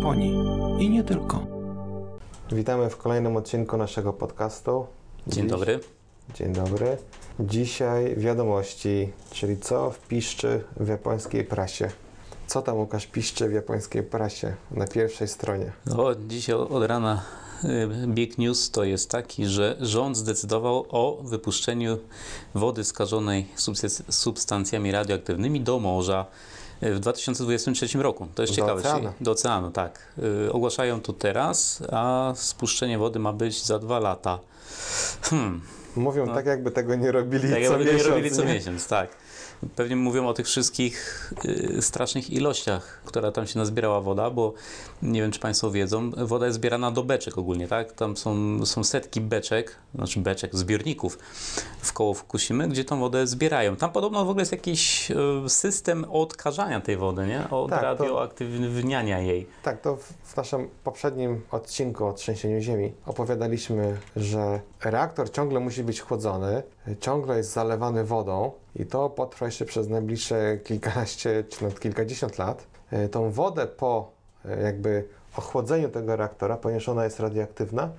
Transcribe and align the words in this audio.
Japonii 0.00 0.34
i 0.78 0.90
nie 0.90 1.04
tylko. 1.04 1.46
Witamy 2.52 2.90
w 2.90 2.96
kolejnym 2.96 3.36
odcinku 3.36 3.76
naszego 3.76 4.12
podcastu. 4.12 4.86
Dzień 5.26 5.42
Dziś- 5.44 5.50
dobry. 5.50 5.80
Dzień 6.34 6.52
dobry. 6.52 6.96
Dzisiaj 7.40 8.16
wiadomości, 8.16 9.12
czyli 9.30 9.58
co 9.58 9.94
piszczy 10.08 10.64
w 10.76 10.88
japońskiej 10.88 11.44
prasie. 11.44 11.90
Co 12.46 12.62
tam 12.62 12.76
Łukasz 12.76 13.06
piszczy 13.06 13.48
w 13.48 13.52
japońskiej 13.52 14.02
prasie 14.02 14.54
na 14.70 14.86
pierwszej 14.86 15.28
stronie? 15.28 15.72
No, 15.86 16.06
dzisiaj 16.28 16.54
od 16.56 16.82
rana 16.84 17.22
y, 17.64 17.88
big 18.06 18.38
news 18.38 18.70
to 18.70 18.84
jest 18.84 19.10
taki, 19.10 19.46
że 19.46 19.76
rząd 19.80 20.16
zdecydował 20.16 20.84
o 20.90 21.18
wypuszczeniu 21.22 21.98
wody 22.54 22.84
skażonej 22.84 23.48
substan- 23.56 24.12
substancjami 24.12 24.92
radioaktywnymi 24.92 25.60
do 25.60 25.78
morza 25.78 26.26
w 26.82 26.98
2023 27.00 27.98
roku. 27.98 28.28
To 28.34 28.42
jest 28.42 28.52
Do 28.52 28.56
ciekawe. 28.56 28.80
oceanu. 28.80 29.12
Do 29.20 29.30
oceanu, 29.30 29.70
tak. 29.70 29.98
Y, 30.46 30.52
Ogłaszają 30.52 31.00
to 31.00 31.12
teraz, 31.12 31.82
a 31.92 32.32
spuszczenie 32.36 32.98
wody 32.98 33.18
ma 33.18 33.32
być 33.32 33.64
za 33.64 33.78
dwa 33.78 33.98
lata. 33.98 34.38
Hmm. 35.22 35.60
Mówią 35.96 36.26
No. 36.26 36.34
tak, 36.34 36.46
jakby 36.46 36.70
tego 36.70 36.94
nie 36.94 37.12
robili 37.12 37.42
Tak 37.50 37.58
co 37.58 37.58
jakby 37.58 37.84
nie 37.84 37.92
miesiąc. 37.92 38.08
robili 38.08 38.30
co 38.30 38.44
nie? 38.44 38.54
miesiąc, 38.54 38.86
tak. 38.88 39.08
Pewnie 39.76 39.96
mówią 39.96 40.28
o 40.28 40.34
tych 40.34 40.46
wszystkich 40.46 41.32
y, 41.44 41.82
strasznych 41.82 42.30
ilościach, 42.30 43.02
która 43.04 43.32
tam 43.32 43.46
się 43.46 43.58
nazbierała 43.58 44.00
woda, 44.00 44.30
bo 44.30 44.52
nie 45.02 45.22
wiem, 45.22 45.30
czy 45.30 45.40
Państwo 45.40 45.70
wiedzą, 45.70 46.10
woda 46.10 46.46
jest 46.46 46.56
zbierana 46.58 46.90
do 46.90 47.02
beczek 47.04 47.38
ogólnie, 47.38 47.68
tak? 47.68 47.92
Tam 47.92 48.16
są, 48.16 48.66
są 48.66 48.84
setki 48.84 49.20
beczek, 49.20 49.76
znaczy 49.94 50.20
beczek, 50.20 50.54
zbiorników 50.56 51.18
w 51.80 51.92
koło 51.92 52.14
Fukushimy, 52.14 52.68
gdzie 52.68 52.84
tą 52.84 53.00
wodę 53.00 53.26
zbierają. 53.26 53.76
Tam 53.76 53.92
podobno 53.92 54.24
w 54.24 54.28
ogóle 54.28 54.42
jest 54.42 54.52
jakiś 54.52 55.10
y, 55.10 55.48
system 55.48 56.04
odkażania 56.10 56.80
tej 56.80 56.96
wody, 56.96 57.26
nie? 57.26 57.50
Od 57.50 57.70
Tak, 57.70 57.80
to- 57.80 57.84
radioaktywniania 57.84 59.18
jej. 59.20 59.46
Tak, 59.62 59.80
to 59.80 59.96
w, 59.96 60.02
w 60.22 60.36
naszym 60.36 60.68
poprzednim 60.84 61.40
odcinku 61.50 62.06
o 62.06 62.12
trzęsieniu 62.12 62.60
ziemi 62.60 62.92
opowiadaliśmy, 63.06 63.96
że 64.16 64.60
reaktor 64.84 65.30
ciągle 65.30 65.60
musi 65.60 65.84
być 65.84 66.00
chłodzony, 66.00 66.62
ciągle 67.00 67.36
jest 67.36 67.52
zalewany 67.52 68.04
wodą 68.04 68.52
i 68.76 68.86
to 68.86 69.10
potrwa 69.10 69.46
jeszcze 69.46 69.64
przez 69.64 69.88
najbliższe 69.88 70.58
kilkanaście 70.64 71.44
czy 71.48 71.62
nawet 71.62 71.80
kilkadziesiąt 71.80 72.38
lat. 72.38 72.66
E, 72.90 73.08
Tą 73.08 73.30
wodę 73.30 73.66
po 73.66 74.10
e, 74.44 74.62
jakby 74.62 75.04
ochłodzeniu 75.36 75.88
tego 75.88 76.16
reaktora, 76.16 76.56
ponieważ 76.56 76.88
ona 76.88 77.04
jest 77.04 77.20
radioaktywna, 77.20 77.90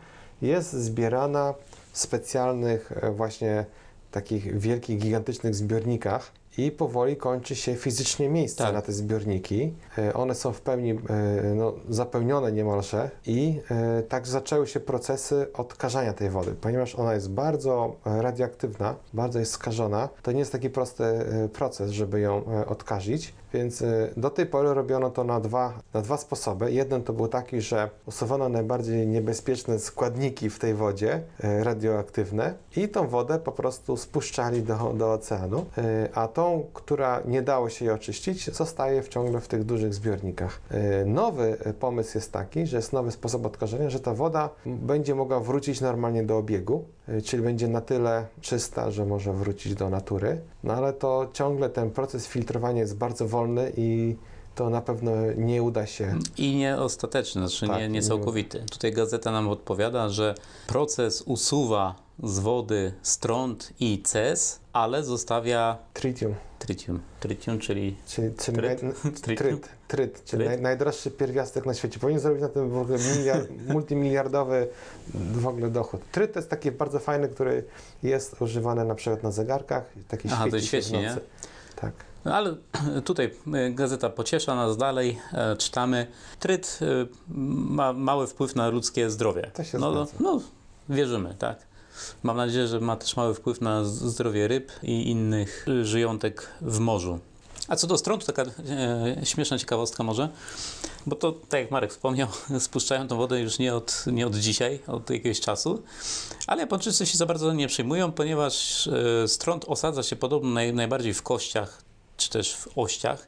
jest 0.41 0.73
zbierana 0.73 1.53
w 1.91 1.97
specjalnych 1.97 2.91
e, 2.91 3.11
właśnie 3.11 3.65
takich 4.11 4.59
wielkich, 4.59 4.99
gigantycznych 4.99 5.55
zbiornikach 5.55 6.31
i 6.65 6.71
powoli 6.71 7.17
kończy 7.17 7.55
się 7.55 7.75
fizycznie 7.75 8.29
miejsce 8.29 8.63
Tak. 8.63 8.73
na 8.73 8.81
te 8.81 8.91
zbiorniki. 8.91 9.73
E, 9.97 10.13
One 10.13 10.35
są 10.35 10.53
w 10.53 10.61
pełni 10.61 10.91
e, 10.91 10.95
no, 11.55 11.73
zapełnione 11.89 12.51
niemalże 12.51 13.09
i 13.25 13.59
e, 13.71 14.03
tak 14.03 14.27
zaczęły 14.27 14.67
się 14.67 14.79
procesy 14.79 15.47
odkażania 15.53 16.13
tej 16.13 16.29
wody. 16.29 16.55
Ponieważ 16.61 16.95
ona 16.95 17.13
jest 17.13 17.31
bardzo 17.31 17.95
radioaktywna, 18.05 18.95
bardzo 19.13 19.39
jest 19.39 19.51
skażona, 19.51 20.09
to 20.23 20.31
nie 20.31 20.39
jest 20.39 20.51
taki 20.51 20.69
prosty 20.69 21.03
proces, 21.53 21.91
żeby 21.91 22.19
ją 22.19 22.43
odkazić, 22.67 23.33
więc 23.53 23.81
e, 23.81 24.09
do 24.17 24.29
tej 24.29 24.45
pory 24.45 24.73
robiono 24.73 25.09
to 25.09 25.23
na 25.23 25.39
dwa, 25.39 25.73
na 25.93 26.01
dwa 26.01 26.17
sposoby. 26.17 26.71
Jeden 26.71 27.03
to 27.03 27.13
był 27.13 27.27
taki, 27.27 27.61
że 27.61 27.89
usuwano 28.05 28.49
najbardziej 28.49 29.07
niebezpieczne 29.07 29.79
składniki 29.79 30.49
w 30.49 30.59
tej 30.59 30.73
wodzie 30.73 31.21
e, 31.43 31.63
radioaktywne 31.63 32.53
i 32.75 32.89
tą 32.89 33.07
wodę 33.07 33.39
po 33.39 33.51
prostu 33.51 33.97
spuszczali 33.97 34.63
do, 34.63 34.93
do 34.97 35.13
oceanu, 35.13 35.65
e, 35.77 36.09
a 36.13 36.27
tą, 36.27 36.65
która 36.73 37.21
nie 37.25 37.41
dało 37.41 37.69
się 37.69 37.85
jej 37.85 37.93
oczyścić, 37.93 38.55
zostaje 38.55 39.03
w 39.03 39.09
ciągle 39.09 39.41
w 39.41 39.47
tych 39.47 39.63
dużych 39.63 39.93
zbiornikach. 39.93 40.61
Nowy 41.05 41.57
pomysł 41.79 42.17
jest 42.17 42.31
taki, 42.31 42.67
że 42.67 42.77
jest 42.77 42.93
nowy 42.93 43.11
sposób 43.11 43.45
odkażenia, 43.45 43.89
że 43.89 43.99
ta 43.99 44.13
woda 44.13 44.49
będzie 44.65 45.15
mogła 45.15 45.39
wrócić 45.39 45.81
normalnie 45.81 46.23
do 46.23 46.37
obiegu, 46.37 46.85
czyli 47.25 47.43
będzie 47.43 47.67
na 47.67 47.81
tyle 47.81 48.25
czysta, 48.41 48.91
że 48.91 49.05
może 49.05 49.33
wrócić 49.33 49.75
do 49.75 49.89
natury, 49.89 50.41
no 50.63 50.73
ale 50.73 50.93
to 50.93 51.29
ciągle 51.33 51.69
ten 51.69 51.91
proces 51.91 52.27
filtrowania 52.27 52.81
jest 52.81 52.97
bardzo 52.97 53.27
wolny 53.27 53.71
i 53.77 54.15
to 54.55 54.69
na 54.69 54.81
pewno 54.81 55.11
nie 55.37 55.63
uda 55.63 55.85
się. 55.85 56.15
I 56.37 56.55
nie 56.55 56.77
ostateczny, 56.77 57.41
znaczy 57.47 57.67
Tak, 57.67 57.77
nie, 57.77 57.87
nie 57.87 57.93
nie- 57.93 58.01
całkowity. 58.01 58.63
Tutaj 58.71 58.91
gazeta 58.93 59.31
nam 59.31 59.49
odpowiada, 59.49 60.09
że 60.09 60.35
proces 60.67 61.21
usuwa 61.21 61.95
z 62.23 62.39
wody 62.39 62.93
stront 63.01 63.73
i 63.79 64.01
ces, 64.05 64.59
ale 64.73 65.03
zostawia 65.03 65.77
Tritium, 65.93 66.35
tritium. 66.59 66.99
Tritium, 67.19 67.59
czyli 67.59 67.95
czyli, 68.07 68.33
czyli 68.35 68.57
Tryt? 68.57 68.81
tryt, 69.39 69.69
tryt, 69.91 70.25
czyli? 70.25 70.45
Naj, 70.45 70.61
najdroższy 70.61 71.11
pierwiastek 71.11 71.65
na 71.65 71.73
świecie. 71.73 71.99
Powinien 71.99 72.21
zrobić 72.21 72.41
na 72.41 72.49
tym 72.49 72.69
w 72.69 72.77
ogóle 72.77 72.97
miliard, 73.17 73.49
multimiliardowy 73.73 74.67
w 75.13 75.47
ogóle 75.47 75.69
dochód. 75.69 76.01
Tryt 76.11 76.33
to 76.33 76.39
jest 76.39 76.49
taki 76.49 76.71
bardzo 76.71 76.99
fajny, 76.99 77.29
który 77.29 77.63
jest 78.03 78.41
używany 78.41 78.85
na 78.85 78.95
przykład 78.95 79.23
na 79.23 79.31
zegarkach. 79.31 79.83
Taki 80.07 80.29
Aha, 80.31 80.43
to 80.43 80.49
świeci 80.49 80.65
w 80.65 80.67
świeci, 80.67 80.93
nie? 80.93 81.15
Tak. 81.75 81.93
No 82.25 82.35
ale 82.35 82.55
tutaj 83.05 83.33
e, 83.53 83.71
gazeta 83.71 84.09
pociesza 84.09 84.55
nas 84.55 84.77
dalej, 84.77 85.19
e, 85.33 85.55
czytamy. 85.55 86.07
Tryt 86.39 86.79
e, 86.81 86.85
ma 87.27 87.93
mały 87.93 88.27
wpływ 88.27 88.55
na 88.55 88.69
ludzkie 88.69 89.09
zdrowie. 89.09 89.51
To 89.53 89.63
się 89.63 89.77
no, 89.77 89.91
no, 89.91 90.07
no, 90.19 90.41
wierzymy, 90.89 91.35
tak. 91.39 91.57
Mam 92.23 92.37
nadzieję, 92.37 92.67
że 92.67 92.79
ma 92.79 92.95
też 92.95 93.15
mały 93.15 93.33
wpływ 93.33 93.61
na 93.61 93.83
zdrowie 93.83 94.47
ryb 94.47 94.71
i 94.83 95.09
innych 95.09 95.65
y, 95.67 95.85
żyjątek 95.85 96.47
w 96.61 96.79
morzu. 96.79 97.19
A 97.71 97.75
co 97.75 97.87
do 97.87 97.97
stron, 97.97 98.19
to 98.19 98.25
taka 98.25 98.41
e, 98.41 99.25
śmieszna 99.25 99.57
ciekawostka 99.57 100.03
może, 100.03 100.29
bo 101.05 101.15
to, 101.15 101.31
tak 101.31 101.61
jak 101.61 101.71
Marek 101.71 101.91
wspomniał, 101.91 102.27
spuszczają 102.59 103.07
tą 103.07 103.17
wodę 103.17 103.41
już 103.41 103.59
nie 103.59 103.75
od, 103.75 104.05
nie 104.07 104.27
od 104.27 104.35
dzisiaj, 104.35 104.79
od 104.87 105.09
jakiegoś 105.09 105.39
czasu, 105.39 105.83
ale 106.47 106.61
Japończycy 106.61 107.05
się 107.05 107.17
za 107.17 107.25
bardzo 107.25 107.53
nie 107.53 107.67
przejmują, 107.67 108.11
ponieważ 108.11 108.87
e, 108.87 109.27
strąd 109.27 109.65
osadza 109.67 110.03
się 110.03 110.15
podobno 110.15 110.49
naj, 110.49 110.73
najbardziej 110.73 111.13
w 111.13 111.23
kościach, 111.23 111.81
czy 112.17 112.29
też 112.29 112.55
w 112.55 112.77
ościach 112.77 113.27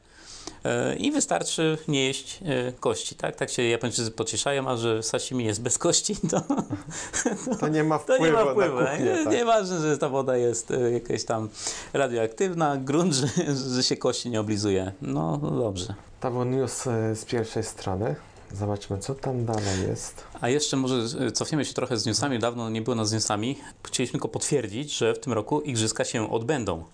i 0.98 1.12
wystarczy 1.12 1.78
nie 1.88 2.04
jeść 2.04 2.40
e, 2.44 2.72
kości, 2.72 3.14
tak? 3.14 3.36
Tak 3.36 3.50
się 3.50 3.62
Japończycy 3.62 4.10
pocieszają, 4.10 4.68
a 4.68 4.76
że 4.76 5.02
sashimi 5.02 5.44
jest 5.44 5.62
bez 5.62 5.78
kości, 5.78 6.16
to, 6.30 6.40
To 7.60 7.68
nie 7.68 7.84
ma 7.84 7.98
to 7.98 8.02
wpływu, 8.04 8.24
nie 8.24 8.32
ma 8.32 8.44
wpływu. 8.50 8.80
na 8.80 8.86
kuchnię. 8.90 9.04
nie, 9.04 9.24
tak. 9.24 9.32
Nieważne, 9.32 9.80
że 9.80 9.98
ta 9.98 10.08
woda 10.08 10.36
jest 10.36 10.70
e, 10.70 10.90
jakaś 10.90 11.24
tam 11.24 11.48
radioaktywna, 11.92 12.76
grunt, 12.76 13.14
że, 13.14 13.26
że 13.74 13.82
się 13.82 13.96
kości 13.96 14.30
nie 14.30 14.40
oblizuje. 14.40 14.92
No, 15.02 15.38
no 15.42 15.50
dobrze. 15.50 15.94
To 16.20 16.30
był 16.30 16.44
news 16.44 16.86
e, 16.86 17.16
z 17.16 17.24
pierwszej 17.24 17.62
strony. 17.64 18.16
Zobaczmy, 18.52 18.98
co 18.98 19.14
tam 19.14 19.44
dalej 19.44 19.82
jest. 19.88 20.24
A 20.40 20.48
jeszcze 20.48 20.76
może 20.76 21.26
e, 21.26 21.32
cofniemy 21.32 21.64
się 21.64 21.74
trochę 21.74 21.96
z 21.96 22.06
newsami. 22.06 22.38
Dawno 22.38 22.70
nie 22.70 22.82
było 22.82 22.96
nas 22.96 23.08
z 23.08 23.12
newsami. 23.12 23.58
Chcieliśmy 23.86 24.12
tylko 24.12 24.28
potwierdzić, 24.28 24.96
że 24.96 25.14
w 25.14 25.18
tym 25.18 25.32
roku 25.32 25.60
igrzyska 25.60 26.04
się 26.04 26.30
odbędą. 26.30 26.84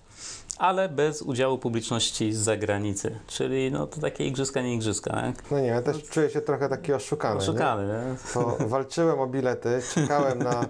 Ale 0.61 0.89
bez 0.89 1.23
udziału 1.23 1.59
publiczności 1.59 2.33
z 2.33 2.39
zagranicy. 2.39 3.19
Czyli 3.27 3.71
no 3.73 3.87
to 3.87 4.01
takie 4.01 4.27
igrzyska, 4.27 4.63
nie 4.63 4.75
igrzyska. 4.75 5.11
Tak? 5.13 5.51
No 5.51 5.61
nie, 5.61 5.67
ja 5.67 5.83
też 5.83 6.03
czuję 6.05 6.31
się 6.31 6.41
trochę 6.41 6.69
taki 6.69 6.93
oszukany. 6.93 7.35
nie? 7.35 7.41
Oszukany, 7.43 7.87
nie? 7.87 8.33
To 8.35 8.57
walczyłem 8.69 9.21
o 9.21 9.27
bilety, 9.27 9.81
czekałem 9.95 10.39
na 10.39 10.67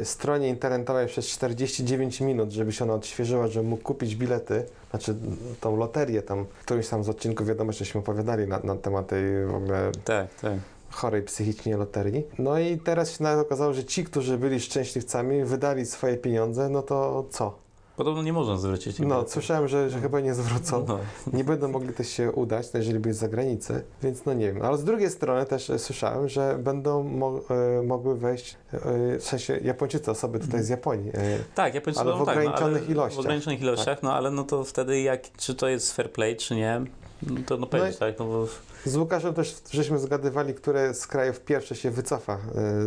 y, 0.00 0.04
stronie 0.04 0.48
internetowej 0.48 1.06
przez 1.06 1.26
49 1.26 2.20
minut, 2.20 2.50
żeby 2.50 2.72
się 2.72 2.84
ona 2.84 2.94
odświeżyła, 2.94 3.46
żebym 3.48 3.68
mógł 3.70 3.82
kupić 3.82 4.16
bilety, 4.16 4.64
znaczy 4.90 5.14
tą 5.60 5.76
loterię 5.76 6.22
tam, 6.22 6.44
w 6.44 6.64
którymś 6.64 6.88
tam 6.88 7.04
z 7.04 7.08
odcinków 7.08 7.46
wiadomo, 7.46 7.72
żeśmy 7.72 8.00
opowiadali 8.00 8.46
na, 8.48 8.58
na 8.64 8.76
temat 8.76 9.06
tej 9.06 9.46
w 9.46 9.54
ogóle 9.54 9.92
Tak, 10.04 10.34
tak. 10.34 10.52
chorej 10.90 11.22
psychicznie 11.22 11.76
loterii. 11.76 12.24
No 12.38 12.58
i 12.58 12.78
teraz 12.78 13.10
się 13.10 13.24
nawet 13.24 13.46
okazało, 13.46 13.72
że 13.72 13.84
ci, 13.84 14.04
którzy 14.04 14.38
byli 14.38 14.60
szczęśliwcami, 14.60 15.44
wydali 15.44 15.86
swoje 15.86 16.16
pieniądze, 16.16 16.68
no 16.68 16.82
to 16.82 17.26
co? 17.30 17.65
Podobno 17.96 18.22
nie 18.22 18.32
można 18.32 18.56
zwrócić. 18.56 18.98
No, 18.98 19.24
słyszałem, 19.28 19.68
że, 19.68 19.90
że 19.90 20.00
chyba 20.00 20.20
nie 20.20 20.34
zwrócą. 20.34 20.84
No. 20.88 20.98
Nie 21.32 21.44
będą 21.44 21.68
mogli 21.68 21.92
też 21.92 22.08
się 22.08 22.32
udać, 22.32 22.72
no 22.72 22.78
jeżeli 22.78 22.98
byli 22.98 23.14
z 23.14 23.18
zagranicy, 23.18 23.84
więc 24.02 24.24
no 24.24 24.34
nie 24.34 24.52
wiem. 24.52 24.62
Ale 24.62 24.78
z 24.78 24.84
drugiej 24.84 25.10
strony 25.10 25.46
też 25.46 25.70
e, 25.70 25.78
słyszałem, 25.78 26.28
że 26.28 26.58
będą 26.58 27.02
mo 27.02 27.40
e, 27.78 27.82
mogły 27.82 28.16
wejść, 28.16 28.56
e, 28.72 28.78
w 29.18 29.24
sensie 29.24 29.58
Japończycy, 29.62 30.10
osoby 30.10 30.38
tutaj 30.38 30.62
z 30.62 30.68
Japonii. 30.68 31.12
Tak, 31.54 31.74
Japończycy 31.74 32.00
Ale 32.00 32.10
no, 32.16 32.22
w 32.24 32.26
tak, 32.26 32.34
no, 32.36 32.42
ograniczonych 32.42 32.82
ale 32.82 32.92
ilościach. 32.92 33.16
W 33.16 33.20
ograniczonych 33.20 33.60
ilościach, 33.60 34.02
no 34.02 34.14
ale 34.14 34.30
no 34.30 34.44
to 34.44 34.64
wtedy 34.64 35.00
jak, 35.00 35.22
czy 35.36 35.54
to 35.54 35.68
jest 35.68 35.92
fair 35.92 36.12
play, 36.12 36.36
czy 36.36 36.54
nie, 36.56 36.80
no 37.22 37.36
to 37.46 37.56
no 37.56 37.66
powiedzieć, 37.66 37.96
i- 37.96 37.98
tak, 38.00 38.18
no 38.18 38.24
bo 38.24 38.46
z 38.86 38.96
Łukaszem 38.96 39.34
też 39.34 39.56
żeśmy 39.70 39.98
zgadywali, 39.98 40.54
które 40.54 40.94
z 40.94 41.06
krajów 41.06 41.40
pierwsze 41.40 41.74
się 41.74 41.90
wycofa 41.90 42.32
e, 42.32 42.38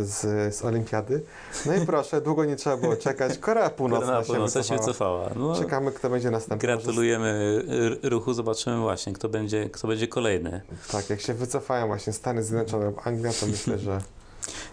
z, 0.04 0.54
z 0.54 0.64
olimpiady. 0.64 1.22
No 1.66 1.74
i 1.74 1.86
proszę, 1.86 2.20
długo 2.20 2.44
nie 2.44 2.56
trzeba 2.56 2.76
było 2.76 2.96
czekać. 2.96 3.38
Korea 3.38 3.70
Północna 3.70 4.06
Korea 4.06 4.22
się 4.24 4.26
Północna 4.32 4.62
się 4.62 4.76
wycofała. 4.76 5.24
wycofała. 5.24 5.48
No, 5.48 5.58
Czekamy, 5.58 5.92
kto 5.92 6.10
będzie 6.10 6.30
następny. 6.30 6.68
Gratulujemy 6.68 7.62
ruchu, 8.02 8.32
zobaczymy 8.34 8.80
właśnie, 8.80 9.12
kto 9.12 9.28
będzie, 9.28 9.70
kto 9.70 9.88
będzie 9.88 10.08
kolejny. 10.08 10.60
Tak, 10.92 11.10
jak 11.10 11.20
się 11.20 11.34
wycofają 11.34 11.86
właśnie 11.86 12.12
Stany 12.12 12.44
Zjednoczone 12.44 12.84
lub 12.86 13.06
Anglia, 13.06 13.32
to 13.40 13.46
myślę, 13.46 13.78
że 13.78 14.00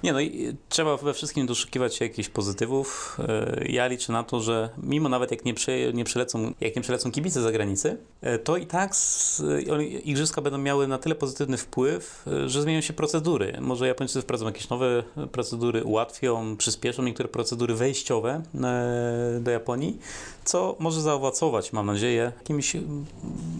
Nie 0.03 0.13
no 0.13 0.21
i 0.21 0.56
trzeba 0.69 0.97
we 0.97 1.13
wszystkim 1.13 1.47
doszukiwać 1.47 1.95
się 1.95 2.06
jakichś 2.06 2.29
pozytywów. 2.29 3.18
E, 3.19 3.65
Ja 3.69 3.88
liczę 3.88 4.13
na 4.13 4.24
to, 4.24 4.41
że 4.41 4.69
mimo 4.83 5.09
nawet 5.09 5.31
jak 5.31 5.45
nie, 5.45 5.53
przy, 5.53 5.91
nie 5.94 6.03
przylecą, 6.03 6.53
jak 6.62 6.75
nie 6.75 7.12
kibice 7.12 7.39
z 7.39 7.44
zagranicy, 7.44 7.97
e, 8.21 8.39
to 8.39 8.57
i 8.57 8.65
tak 8.65 8.95
z, 8.95 9.41
e, 9.41 9.83
igrzyska 9.83 10.41
będą 10.41 10.57
miały 10.57 10.88
na 10.88 10.97
tyle 10.97 11.15
pozytywny 11.15 11.57
wpływ, 11.57 12.25
że 12.45 12.62
zmienią 12.62 12.81
się 12.81 12.94
procedury. 12.94 13.57
Może 13.62 13.88
Japończycy 13.88 14.21
wprowadzą 14.21 14.45
jakieś 14.45 14.69
nowe 14.69 15.03
procedury, 15.31 15.83
ułatwią, 15.83 16.57
przyspieszą 16.57 17.03
niektóre 17.03 17.29
procedury 17.29 17.75
wejściowe 17.75 18.41
do 19.39 19.51
Japonii, 19.51 20.00
co 20.45 20.75
może 20.79 21.01
zaowocować, 21.01 21.74
mam 21.74 21.85
nadzieję, 21.85 22.31
jakimś 22.39 22.75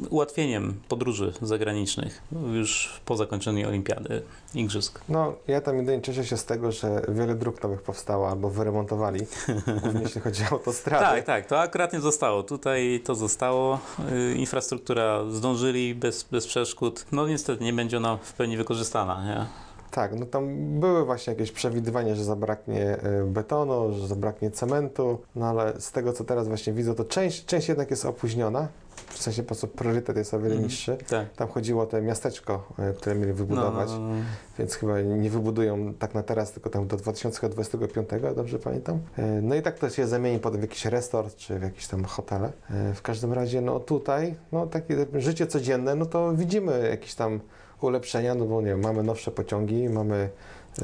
ułatwieniem 0.10 0.74
podróży 0.88 1.34
zagranicznych 1.42 2.22
już 2.54 3.00
po 3.06 3.18
zakończeniu 3.18 3.68
olimpiady, 3.68 4.22
igrzysk. 4.56 5.02
No, 5.10 5.34
ja 5.48 5.62
tam 5.62 5.78
jedynie 5.78 6.02
cieszę 6.02 6.26
się 6.26 6.38
z 6.38 6.46
tego, 6.46 6.72
że 6.72 7.02
wiele 7.08 7.36
dróg 7.36 7.64
nowych 7.64 7.82
powstało 7.82 8.30
albo 8.30 8.50
wyremontowali, 8.50 9.20
głównie 9.82 10.02
jeśli 10.02 10.22
chodzi 10.22 10.44
o 10.44 10.52
autostrady. 10.52 11.06
Tak, 11.06 11.24
tak, 11.24 11.46
to 11.46 11.60
akurat 11.60 11.94
nie 11.94 12.00
zostało. 12.00 12.44
Tutaj 12.44 13.02
to 13.06 13.16
zostało. 13.16 13.80
Y, 14.12 14.36
Infrastruktura 14.36 15.26
zdążyli 15.32 15.96
bez, 15.96 16.24
bez 16.24 16.48
przeszkód. 16.48 17.06
No 17.12 17.28
niestety 17.28 17.64
nie 17.64 17.74
będzie 17.74 17.98
ona 17.98 18.18
w 18.18 18.34
pełni 18.34 18.58
wykorzystana. 18.58 19.26
Nie? 19.26 19.68
Tak, 19.92 20.20
no 20.20 20.26
tam 20.26 20.56
były 20.80 21.06
właśnie 21.06 21.34
jakieś 21.34 21.52
przewidywania, 21.52 22.16
że 22.16 22.24
zabraknie 22.24 22.84
e, 22.84 23.24
betonu, 23.24 23.94
że 23.94 24.08
zabraknie 24.08 24.52
cementu, 24.52 25.22
no 25.36 25.46
ale 25.46 25.82
z 25.82 25.92
tego 25.92 26.14
co 26.14 26.24
teraz 26.24 26.48
właśnie 26.48 26.74
widzę, 26.74 26.96
to 26.96 27.06
część, 27.06 27.46
część 27.46 27.68
jednak 27.68 27.90
jest 27.92 28.06
opóźniona, 28.06 28.68
w 29.08 29.22
sensie 29.22 29.44
po 29.44 29.48
prostu 29.48 29.68
priorytet 29.68 30.18
jest 30.18 30.34
o 30.34 30.38
wiele 30.40 30.50
Mhm. 30.52 30.64
niższy. 30.64 30.98
Tak. 31.10 31.34
Tam 31.34 31.48
chodziło 31.48 31.84
o 31.84 31.86
te 31.86 32.02
miasteczko, 32.02 32.68
e, 32.80 32.94
które 32.94 33.16
mieli 33.16 33.34
wybudować, 33.34 33.90
No, 33.90 34.00
no, 34.00 34.08
no. 34.10 34.16
więc 34.60 34.76
chyba 34.76 35.02
nie 35.02 35.30
wybudują 35.30 35.94
tak 35.94 36.14
na 36.16 36.24
teraz, 36.24 36.52
tylko 36.52 36.70
tam 36.70 36.88
do 36.88 36.98
2025, 36.98 38.34
dobrze 38.36 38.60
pamiętam. 38.60 39.00
E, 39.18 39.42
No 39.42 39.56
i 39.56 39.62
tak 39.62 39.80
to 39.80 39.90
się 39.90 40.08
zamieni 40.08 40.40
potem 40.40 40.60
w 40.60 40.64
jakiś 40.64 40.86
resort, 40.86 41.36
czy 41.36 41.60
w 41.60 41.64
jakieś 41.64 41.88
tam 41.88 42.06
hotele. 42.06 42.52
E, 42.70 42.94
W 42.94 43.02
każdym 43.02 43.34
razie, 43.34 43.62
no 43.62 43.80
tutaj, 43.80 44.36
no 44.52 44.68
takie 44.68 45.06
życie 45.14 45.48
codzienne, 45.48 45.96
no 45.96 46.06
to 46.06 46.34
widzimy 46.34 46.88
jakieś 46.90 47.16
tam 47.16 47.40
ulepszenia, 47.82 48.36
no 48.36 48.46
bo 48.46 48.62
nie 48.62 48.68
wiem, 48.68 48.80
mamy 48.82 49.04
nowsze 49.04 49.32
pociągi, 49.32 49.90
mamy 49.90 50.30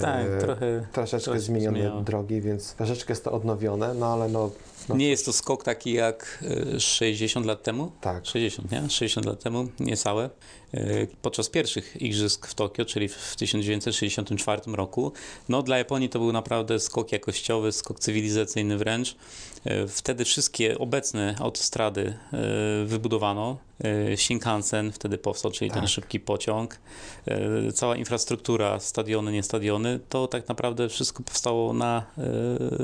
Tak, 0.02 0.26
e, 0.28 0.38
trochę. 0.38 0.88
troszeczkę 0.92 1.24
trochę 1.26 1.40
zmienione 1.40 1.78
zmieniało. 1.80 2.02
drogi, 2.02 2.42
więc 2.42 2.74
troszeczkę 2.74 3.12
jest 3.12 3.24
to 3.24 3.32
odnowione, 3.32 3.94
no 3.94 4.14
ale 4.14 4.30
no, 4.30 4.50
no 4.90 4.96
Nie 4.96 5.10
jest 5.10 5.26
to 5.26 5.34
skok 5.34 5.64
taki 5.64 5.94
jak 5.94 6.44
y, 6.76 6.80
60 6.80 7.46
lat 7.46 7.64
temu. 7.64 7.92
tak. 8.02 8.26
60, 8.26 8.72
nie? 8.72 8.90
60 8.90 9.26
lat 9.28 9.44
temu, 9.44 9.68
niecałe. 9.80 10.30
Y, 10.74 11.08
Podczas 11.22 11.50
pierwszych 11.50 12.02
igrzysk 12.02 12.48
w 12.48 12.54
Tokio, 12.54 12.86
czyli 12.86 13.08
w 13.08 13.36
1964 13.36 14.62
roku, 14.76 15.12
no 15.50 15.62
dla 15.64 15.78
Japonii 15.78 16.10
to 16.10 16.20
był 16.20 16.32
naprawdę 16.32 16.80
skok 16.80 17.12
jakościowy, 17.12 17.72
skok 17.72 18.00
cywilizacyjny 18.00 18.78
wręcz. 18.78 19.12
Y, 19.68 19.88
Wtedy 19.88 20.26
wszystkie 20.26 20.78
obecne 20.78 21.36
autostrady 21.40 22.14
wybudowano. 22.86 23.58
Shinkansen 24.16 24.92
wtedy 24.92 25.18
powstał, 25.18 25.52
czyli 25.52 25.72
ten 25.72 25.82
Tak. 25.82 25.90
szybki 25.90 26.20
pociąg. 26.20 26.80
Cała 27.74 27.96
infrastruktura, 27.96 28.80
stadiony, 28.80 29.32
nie 29.32 29.44
stadiony, 29.44 30.00
to 30.10 30.28
tak 30.28 30.48
naprawdę 30.48 30.90
wszystko 30.90 31.24
powstało 31.24 31.74
na, 31.74 32.06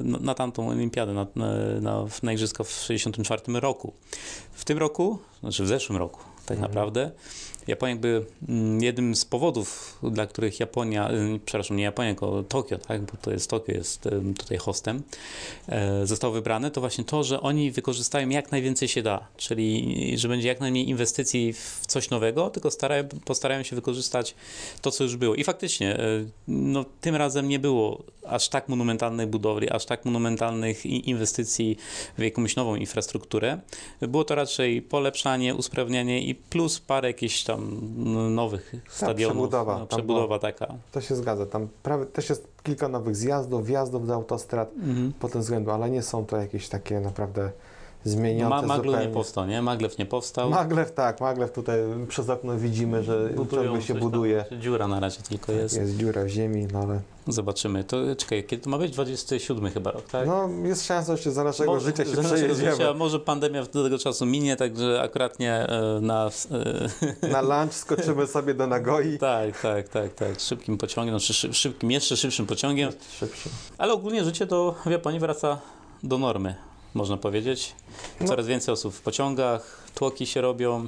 na, 0.03 0.19
na 0.19 0.33
tamtą 0.33 0.69
olimpiadę, 0.69 1.13
na, 1.13 1.27
na, 1.35 1.55
na, 1.89 2.06
na 2.24 2.33
igrzyska 2.33 2.63
w 2.63 2.68
1964 2.68 3.59
roku. 3.59 3.94
W 4.53 4.65
tym 4.65 4.77
roku, 4.77 5.19
znaczy 5.39 5.63
w 5.63 5.68
zeszłym 5.68 5.97
roku 5.97 6.19
tak 6.49 6.57
Mhm. 6.57 6.71
naprawdę, 6.71 7.11
Japonia 7.67 7.91
jakby 7.91 8.25
mm, 8.49 8.81
jednym 8.81 9.15
z 9.15 9.25
powodów, 9.25 9.99
dla 10.03 10.27
których 10.27 10.59
Japonia, 10.59 11.11
y, 11.11 11.39
przepraszam, 11.45 11.77
nie 11.77 11.83
Japonia, 11.83 12.09
tylko 12.09 12.43
Tokio, 12.43 12.77
tak, 12.77 13.01
bo 13.01 13.11
to 13.21 13.31
jest 13.31 13.49
Tokio, 13.49 13.73
jest 13.73 14.07
em, 14.07 14.33
tutaj 14.33 14.57
hostem, 14.57 15.03
e, 15.67 16.07
zostało 16.07 16.33
wybrane, 16.33 16.71
to 16.71 16.81
właśnie 16.81 17.03
to, 17.03 17.23
że 17.23 17.41
oni 17.41 17.71
wykorzystają 17.71 18.29
jak 18.29 18.51
najwięcej 18.51 18.87
się 18.87 19.03
da, 19.03 19.27
czyli 19.37 20.17
że 20.17 20.27
będzie 20.27 20.47
jak 20.47 20.59
najmniej 20.59 20.89
inwestycji 20.89 21.53
w 21.53 21.83
coś 21.87 22.09
nowego, 22.09 22.49
tylko 22.49 22.71
starają, 22.71 23.03
postarają 23.25 23.63
się 23.63 23.75
wykorzystać 23.75 24.35
to, 24.81 24.91
co 24.91 25.03
już 25.03 25.15
było. 25.15 25.35
I 25.35 25.43
faktycznie, 25.43 25.97
e, 25.97 26.25
no, 26.47 26.85
tym 27.01 27.15
razem 27.15 27.47
nie 27.47 27.59
było 27.59 28.03
aż 28.25 28.49
tak 28.49 28.69
monumentalnej 28.69 29.27
budowli, 29.27 29.69
aż 29.69 29.85
tak 29.85 30.05
monumentalnych 30.05 30.85
inwestycji 30.85 31.77
w 32.17 32.21
jakąś 32.21 32.55
nową 32.55 32.75
infrastrukturę. 32.75 33.59
Było 34.01 34.23
to 34.23 34.35
raczej 34.35 34.81
polepszanie, 34.81 35.55
usprawnianie 35.55 36.21
i 36.21 36.35
plus 36.50 36.80
parę 36.80 37.07
jakichś 37.07 37.44
tam 37.44 37.80
no, 37.97 38.30
nowych 38.30 38.74
stadionów. 38.89 39.33
przebudowa, 39.36 39.74
no, 39.80 39.86
tam 39.88 40.00
przebudowa 40.00 40.39
taka. 40.39 40.74
To 40.91 41.01
się 41.01 41.15
zgadza. 41.15 41.45
Tam 41.45 41.68
prawie 41.83 42.06
też 42.06 42.30
jest 42.30 42.47
kilka 42.63 42.88
nowych 42.88 43.15
zjazdów, 43.15 43.65
wjazdów 43.65 44.07
do 44.07 44.13
autostrad 44.13 44.69
Mhm. 44.74 45.13
po 45.19 45.30
tym 45.30 45.41
względu, 45.41 45.71
ale 45.71 45.89
nie 45.89 46.01
są 46.01 46.25
to 46.25 46.38
jakieś 46.38 46.69
takie 46.69 47.00
naprawdę 47.00 47.51
zmienione 48.03 48.49
Ma, 48.49 48.61
Maglev 48.61 48.77
zupełnie. 48.85 49.07
nie 49.07 49.13
powstał, 49.13 49.47
nie? 49.47 49.61
Maglev 49.61 49.95
nie 49.99 50.05
powstał. 50.05 50.49
Maglev, 50.49 50.91
tak, 50.91 51.21
Maglev 51.21 51.51
tutaj 51.51 51.79
przez 52.07 52.29
okno 52.29 52.57
widzimy, 52.57 53.03
że 53.03 53.29
Budują 53.35 53.63
ciągle 53.63 53.81
się 53.81 53.87
coś 53.93 54.01
tam. 54.01 54.11
buduje. 54.11 54.45
Dziura 54.59 54.87
na 54.87 54.99
razie 54.99 55.21
tylko 55.21 55.51
jest. 55.51 55.77
Jest 55.77 55.97
dziura 55.97 56.23
w 56.23 56.27
ziemi, 56.27 56.67
no 56.73 56.79
ale 56.79 56.99
Zobaczymy. 57.27 57.83
To 57.83 57.97
czekaj, 58.17 58.43
kiedy 58.43 58.63
to 58.63 58.69
ma 58.69 58.77
być? 58.77 58.91
27 58.93 59.69
chyba 59.71 59.91
rok, 59.91 60.03
tak? 60.11 60.27
no, 60.27 60.49
jest 60.63 60.85
szansa, 60.85 61.17
że 61.17 61.31
za 61.31 61.43
naszego 61.43 61.71
Może- 61.73 61.85
życia 61.85 62.05
się 62.05 62.11
przejedziemy. 62.23 62.71
Życia, 62.71 62.93
może 62.93 63.19
pandemia 63.19 63.63
do 63.63 63.83
tego 63.83 63.97
czasu 63.97 64.25
minie, 64.25 64.55
także 64.55 65.01
akuratnie 65.01 65.53
e, 65.53 65.99
na... 66.01 66.29
E, 67.21 67.27
Na 67.31 67.41
lunch 67.41 67.73
skoczymy 67.73 68.27
sobie 68.27 68.53
do 68.53 68.67
Nagoi. 68.67 69.17
tak, 69.17 69.61
tak, 69.61 69.89
tak, 69.89 70.13
tak. 70.13 70.39
Szybkim 70.39 70.77
pociągiem, 70.77 71.19
znaczy 71.19 71.33
szy- 71.33 71.53
szybkim, 71.53 71.91
jeszcze 71.91 72.17
szybszym 72.17 72.45
pociągiem. 72.45 72.89
Ale 73.77 73.93
ogólnie 73.93 74.23
życie 74.23 74.47
to 74.47 74.75
w 74.85 74.89
Japonii 74.91 75.19
wraca 75.19 75.59
do 76.03 76.17
normy, 76.17 76.55
można 76.94 77.18
powiedzieć. 77.18 77.75
No. 78.21 78.27
Coraz 78.27 78.47
więcej 78.47 78.74
osób 78.74 78.94
w 78.94 79.01
pociągach, 79.01 79.83
tłoki 79.95 80.25
się 80.25 80.41
robią, 80.41 80.88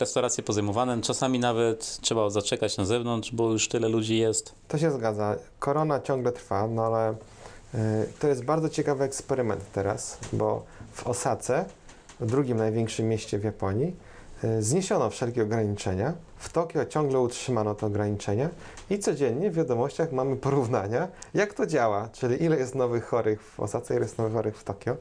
restauracje 0.00 0.44
pozajmowane. 0.44 1.00
Czasami 1.00 1.38
nawet 1.38 1.98
trzeba 2.00 2.30
zaczekać 2.30 2.76
na 2.76 2.84
zewnątrz, 2.84 3.32
bo 3.32 3.52
już 3.52 3.68
tyle 3.68 3.88
ludzi 3.88 4.18
jest. 4.18 4.52
To 4.68 4.78
się 4.78 4.90
zgadza. 4.90 5.36
Korona 5.58 6.00
ciągle 6.00 6.32
trwa, 6.32 6.66
no 6.66 6.86
ale 6.86 7.10
y, 7.10 7.16
to 8.18 8.28
jest 8.28 8.44
bardzo 8.44 8.68
ciekawy 8.68 9.04
eksperyment 9.04 9.60
teraz, 9.72 10.18
bo 10.32 10.64
w 10.92 11.06
Osace, 11.06 11.64
w 12.20 12.26
drugim 12.26 12.56
największym 12.56 13.08
mieście 13.08 13.38
w 13.38 13.44
Japonii, 13.44 13.96
y, 14.44 14.62
zniesiono 14.62 15.10
wszelkie 15.10 15.42
ograniczenia. 15.42 16.12
W 16.38 16.52
Tokio 16.52 16.84
ciągle 16.86 17.20
utrzymano 17.20 17.74
te 17.74 17.86
ograniczenia 17.86 18.48
i 18.90 18.98
codziennie 18.98 19.50
w 19.50 19.54
wiadomościach 19.54 20.12
mamy 20.12 20.36
porównania, 20.36 21.08
jak 21.34 21.54
to 21.54 21.66
działa, 21.66 22.08
czyli 22.12 22.42
ile 22.44 22.56
jest 22.56 22.74
nowych 22.74 23.06
chorych 23.06 23.42
w 23.42 23.60
Osace, 23.60 23.94
ile 23.94 24.02
jest 24.02 24.18
nowych 24.18 24.32
chorych 24.32 24.58
w 24.58 24.64
Tokio. 24.64 24.96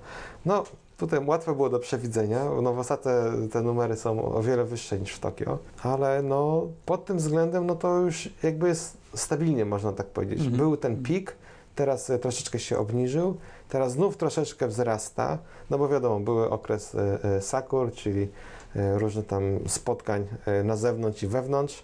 No, 0.46 0.64
tutaj 0.98 1.26
łatwo 1.26 1.56
było 1.56 1.70
do 1.70 1.80
przewidzenia, 1.80 2.46
no 2.62 2.74
w 2.74 2.80
Osace 2.80 3.32
te 3.52 3.62
numery 3.62 3.96
są 3.96 4.36
o 4.36 4.44
wiele 4.44 4.64
wyższe 4.64 5.00
niż 5.00 5.14
w 5.14 5.20
Tokio, 5.20 5.58
ale 5.84 6.22
no 6.22 6.68
pod 6.86 7.06
tym 7.06 7.18
względem, 7.18 7.66
no 7.66 7.76
to 7.76 8.00
już 8.00 8.30
jakby 8.44 8.68
jest 8.68 8.98
stabilnie, 9.14 9.66
można 9.66 9.94
tak 9.94 10.08
powiedzieć. 10.08 10.40
Mhm. 10.40 10.58
Był 10.58 10.78
ten 10.78 11.04
pik, 11.04 11.36
teraz 11.76 12.10
e, 12.10 12.20
troszeczkę 12.20 12.60
się 12.60 12.78
obniżył, 12.78 13.38
teraz 13.70 13.92
znów 13.92 14.18
troszeczkę 14.18 14.68
wzrasta, 14.68 15.38
no 15.70 15.78
bo 15.78 15.90
wiadomo, 15.90 16.20
były 16.20 16.50
okres 16.50 16.96
e, 16.96 17.24
e, 17.24 17.42
sakur, 17.42 17.92
czyli 17.92 18.28
różnych 18.76 19.28
tam 19.28 19.60
spotkań 19.68 20.28
e, 20.46 20.64
na 20.64 20.76
zewnątrz 20.76 21.24
i 21.24 21.28
wewnątrz. 21.28 21.84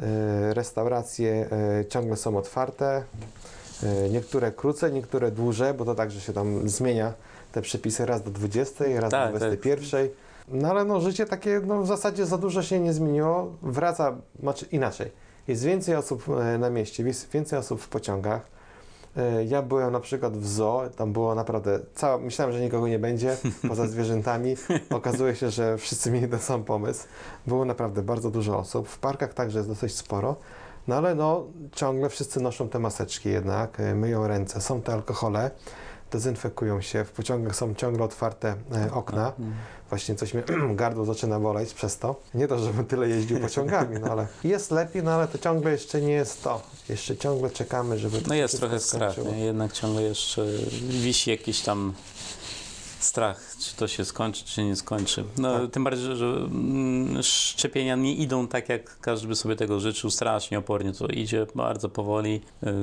E, 0.00 0.54
Restauracje 0.54 1.48
e, 1.80 1.84
ciągle 1.86 2.16
są 2.16 2.36
otwarte, 2.36 3.02
e, 3.82 4.08
niektóre 4.08 4.52
krócej, 4.52 4.92
niektóre 4.92 5.30
dłużej, 5.30 5.74
bo 5.74 5.84
to 5.84 5.94
także 5.94 6.20
się 6.20 6.32
tam 6.32 6.68
zmienia 6.68 7.12
te 7.52 7.62
przepisy 7.62 8.06
raz 8.06 8.22
do 8.22 8.30
20, 8.30 8.84
raz 9.00 9.10
Tak, 9.10 9.32
do 9.32 9.38
tak. 9.38 9.48
21. 9.48 10.08
No 10.48 10.70
ale 10.70 10.84
no 10.84 11.00
życie 11.00 11.26
takie 11.26 11.60
no, 11.66 11.82
w 11.82 11.86
zasadzie 11.86 12.26
za 12.26 12.38
dużo 12.38 12.62
się 12.62 12.80
nie 12.80 12.92
zmieniło. 12.92 13.52
Wraca, 13.62 14.16
znaczy 14.40 14.66
inaczej. 14.72 15.10
Jest 15.48 15.64
więcej 15.64 15.96
osób 15.96 16.24
e, 16.28 16.58
na 16.58 16.70
mieście, 16.70 17.02
jest 17.02 17.30
więcej 17.30 17.58
osób 17.58 17.80
w 17.80 17.88
pociągach. 17.88 18.57
E, 19.18 19.44
Ja 19.44 19.62
byłem 19.62 19.92
na 19.92 20.00
przykład 20.00 20.36
w 20.36 20.46
zoo, 20.46 20.82
tam 20.96 21.12
było 21.12 21.34
naprawdę, 21.34 21.78
cała, 21.94 22.18
myślałem, 22.18 22.54
że 22.54 22.60
nikogo 22.60 22.88
nie 22.88 22.98
będzie, 22.98 23.36
poza 23.68 23.86
zwierzętami. 23.86 24.56
Okazuje 24.90 25.36
się, 25.36 25.50
że 25.50 25.78
wszyscy 25.78 26.10
mieli 26.10 26.28
ten 26.28 26.38
sam 26.38 26.64
pomysł. 26.64 27.06
Było 27.46 27.64
naprawdę 27.64 28.02
bardzo 28.02 28.30
dużo 28.30 28.58
osób. 28.58 28.88
W 28.88 28.98
parkach 28.98 29.34
także 29.34 29.58
jest 29.58 29.68
dosyć 29.70 29.96
sporo. 29.96 30.36
No 30.88 30.96
ale 30.96 31.14
no, 31.14 31.44
ciągle 31.72 32.08
wszyscy 32.08 32.40
noszą 32.40 32.68
te 32.68 32.78
maseczki 32.78 33.28
jednak, 33.28 33.80
e, 33.80 33.94
myją 33.94 34.26
ręce, 34.26 34.60
są 34.60 34.82
te 34.82 34.92
alkohole, 34.92 35.50
dezynfekują 36.12 36.80
się, 36.80 37.04
w 37.04 37.10
pociągach 37.10 37.56
są 37.56 37.74
ciągle 37.74 38.04
otwarte 38.04 38.54
e, 38.74 38.92
okna. 38.92 39.32
Właśnie 39.88 40.14
coś 40.14 40.34
mnie 40.34 40.42
gardło 40.74 41.04
zaczyna 41.04 41.40
boleć 41.40 41.74
przez 41.74 41.98
to. 41.98 42.20
Nie 42.34 42.48
to, 42.48 42.58
żebym 42.58 42.86
tyle 42.86 43.08
jeździł 43.08 43.40
pociągami, 43.40 44.00
no 44.00 44.06
ale 44.10 44.26
jest 44.44 44.70
lepiej, 44.70 45.02
no 45.02 45.10
ale 45.10 45.28
to 45.28 45.38
ciągle 45.38 45.70
jeszcze 45.72 46.00
nie 46.00 46.12
jest 46.12 46.42
to. 46.44 46.62
Jeszcze 46.88 47.16
ciągle 47.16 47.50
czekamy, 47.50 47.98
żeby 47.98 48.20
to 48.20 48.28
No 48.28 48.34
jest 48.34 48.58
trochę 48.58 48.80
strach, 48.80 49.16
nie? 49.18 49.44
jednak 49.44 49.72
ciągle 49.72 50.02
jeszcze 50.02 50.46
wisi 50.88 51.30
jakiś 51.30 51.60
tam 51.60 51.92
strach, 53.04 53.56
czy 53.60 53.76
to 53.76 53.88
się 53.88 54.04
skończy, 54.04 54.44
czy 54.44 54.64
nie 54.64 54.76
skończy. 54.76 55.24
No, 55.38 55.58
Tak. 55.58 55.70
Tym 55.70 55.84
bardziej, 55.84 56.16
że, 56.16 56.26
mm, 56.26 57.22
szczepienia 57.22 57.96
nie 57.96 58.14
idą 58.14 58.48
tak, 58.48 58.68
jak 58.68 59.00
każdy 59.00 59.28
by 59.28 59.36
sobie 59.36 59.56
tego 59.56 59.80
życzył, 59.80 60.10
strasznie 60.10 60.58
opornie 60.58 60.92
to 60.92 61.06
idzie, 61.06 61.46
bardzo 61.54 61.88
powoli. 61.88 62.40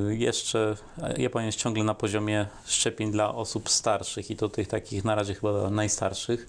Y, 0.10 0.16
Jeszcze 0.18 0.76
Japonia 1.18 1.46
jest 1.46 1.58
ciągle 1.58 1.84
na 1.84 1.94
poziomie 1.94 2.48
szczepień 2.66 3.12
dla 3.12 3.36
osób 3.36 3.70
starszych 3.70 4.32
i 4.32 4.36
to 4.36 4.50
tych 4.50 4.68
takich 4.68 5.04
na 5.04 5.16
razie 5.16 5.34
chyba 5.34 5.70
najstarszych. 5.70 6.48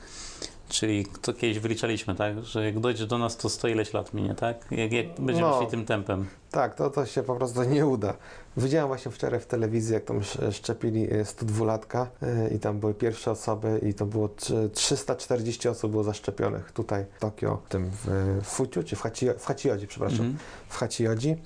Czyli 0.69 1.07
to 1.23 1.33
kiedyś 1.33 1.59
wyliczaliśmy, 1.59 2.15
tak? 2.15 2.45
Że 2.45 2.65
jak 2.65 2.81
dojdzie 2.81 3.07
do 3.07 3.19
nas, 3.19 3.37
to 3.37 3.49
100 3.49 3.69
ileś 3.69 3.93
lat 3.93 4.15
minie, 4.15 4.35
tak? 4.35 4.65
Jak, 4.71 4.93
jak 4.93 5.07
będziemy 5.21 5.49
No. 5.49 5.59
szli 5.59 5.67
tym 5.67 5.85
tempem. 5.85 6.27
Tak, 6.51 6.75
to, 6.75 6.91
to 6.91 7.07
się 7.07 7.23
po 7.23 7.37
prostu 7.37 7.63
nie 7.63 7.87
uda. 7.87 8.15
Widziałem 8.57 8.89
właśnie 8.89 9.11
wczoraj 9.13 9.41
w 9.41 9.47
telewizji, 9.47 9.95
jak 9.95 10.05
tam 10.05 10.19
sz- 10.19 10.55
szczepili 10.57 11.05
e, 11.13 11.25
102-latka 11.25 12.07
e, 12.23 12.49
i 12.55 12.59
tam 12.59 12.81
były 12.81 12.95
pierwsze 12.95 13.31
osoby 13.31 13.81
i 13.89 13.95
to 13.95 14.07
było 14.07 14.29
trzy- 14.29 14.71
340 14.75 15.69
osób 15.69 15.91
było 15.91 16.05
zaszczepionych 16.05 16.73
tutaj 16.73 17.05
w 17.17 17.21
Tokio, 17.21 17.63
w 17.67 17.69
tym 17.69 17.91
w 17.91 18.09
e, 18.09 18.43
Fuciu, 18.43 18.83
czy 18.85 18.97
w, 18.97 19.01
Hachi, 19.03 19.27
w 19.39 19.47
przepraszam, 19.89 20.21
Mhm. 20.27 20.37
w 20.69 20.77
Hachiodzi. 20.77 21.37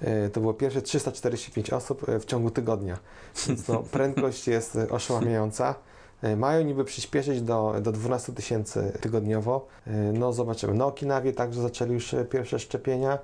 E, 0.00 0.28
To 0.28 0.40
było 0.40 0.54
pierwsze 0.54 0.82
345 0.82 1.70
osób 1.70 2.08
e, 2.08 2.20
w 2.20 2.24
ciągu 2.24 2.50
tygodnia, 2.50 2.98
więc 3.46 3.68
no, 3.68 3.82
prędkość 3.92 4.48
jest 4.48 4.76
e, 4.76 4.88
oszałamiająca. 4.90 5.74
E, 6.22 6.36
Mają 6.36 6.64
niby 6.64 6.84
przyspieszyć 6.84 7.42
do, 7.42 7.74
do 7.82 7.92
12 7.92 8.32
tysięcy 8.32 8.92
tygodniowo. 9.00 9.66
E, 9.86 9.90
No 10.12 10.32
zobaczymy. 10.32 10.74
Na 10.74 10.86
Okinawie 10.86 11.32
także 11.32 11.62
zaczęli 11.62 11.92
już 11.92 12.14
e, 12.14 12.24
pierwsze 12.24 12.58
szczepienia. 12.58 13.18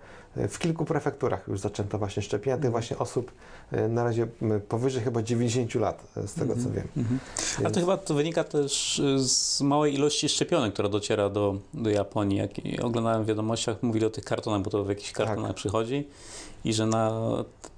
W 0.48 0.58
kilku 0.58 0.84
prefekturach 0.84 1.48
już 1.48 1.60
zaczęto 1.60 1.98
właśnie 1.98 2.22
szczepienia 2.22 2.58
tych 2.58 2.70
właśnie 2.70 2.98
osób 2.98 3.32
na 3.88 4.04
razie 4.04 4.26
powyżej 4.68 5.02
chyba 5.02 5.22
90 5.22 5.74
lat, 5.74 6.02
z 6.26 6.34
tego 6.34 6.54
co 6.54 6.70
wiem. 6.70 6.88
Mhm. 6.96 7.20
A 7.58 7.60
Więc- 7.62 7.74
to 7.74 7.80
chyba 7.80 7.96
to 7.96 8.14
wynika 8.14 8.44
też 8.44 9.02
z 9.16 9.60
małej 9.60 9.94
ilości 9.94 10.28
szczepionek, 10.28 10.72
która 10.72 10.88
dociera 10.88 11.28
do, 11.28 11.56
do 11.74 11.90
Japonii. 11.90 12.38
Jak 12.38 12.50
oglądałem 12.82 13.24
w 13.24 13.26
wiadomościach, 13.26 13.82
mówili 13.82 14.06
o 14.06 14.10
tych 14.10 14.24
kartonach, 14.24 14.62
bo 14.62 14.70
to 14.70 14.84
w 14.84 14.88
jakichś 14.88 15.12
kartonach 15.12 15.46
Tak. 15.46 15.56
przychodzi 15.56 16.08
i 16.64 16.72
że 16.72 16.86
na 16.86 17.20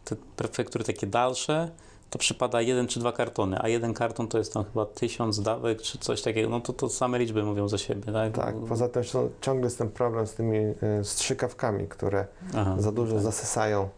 te 0.04 0.16
prefektury 0.36 0.84
takie 0.84 1.06
dalsze 1.06 1.70
to 2.10 2.18
przypada 2.18 2.60
jeden 2.60 2.86
czy 2.86 3.00
dwa 3.00 3.12
kartony, 3.12 3.56
a 3.60 3.68
jeden 3.68 3.94
karton 3.94 4.28
to 4.28 4.38
jest 4.38 4.52
tam 4.52 4.64
chyba 4.64 4.86
tysiąc 4.86 5.42
dawek 5.42 5.82
czy 5.82 5.98
coś 5.98 6.22
takiego. 6.22 6.48
No 6.48 6.60
to, 6.60 6.72
to 6.72 6.88
same 6.88 7.18
liczby 7.18 7.42
mówią 7.42 7.68
za 7.68 7.78
siebie, 7.78 8.12
tak? 8.12 8.32
Tak, 8.32 8.54
poza 8.68 8.88
tym 8.88 9.04
są, 9.04 9.30
ciągle 9.40 9.66
jest 9.66 9.78
ten 9.78 9.90
problem 9.90 10.26
z 10.26 10.34
tymi 10.34 10.58
e, 10.58 10.74
strzykawkami, 11.04 11.88
które 11.88 12.26
Aha, 12.54 12.76
za 12.78 12.92
dużo 12.92 13.14
tak. 13.14 13.22
zasysają 13.22 13.88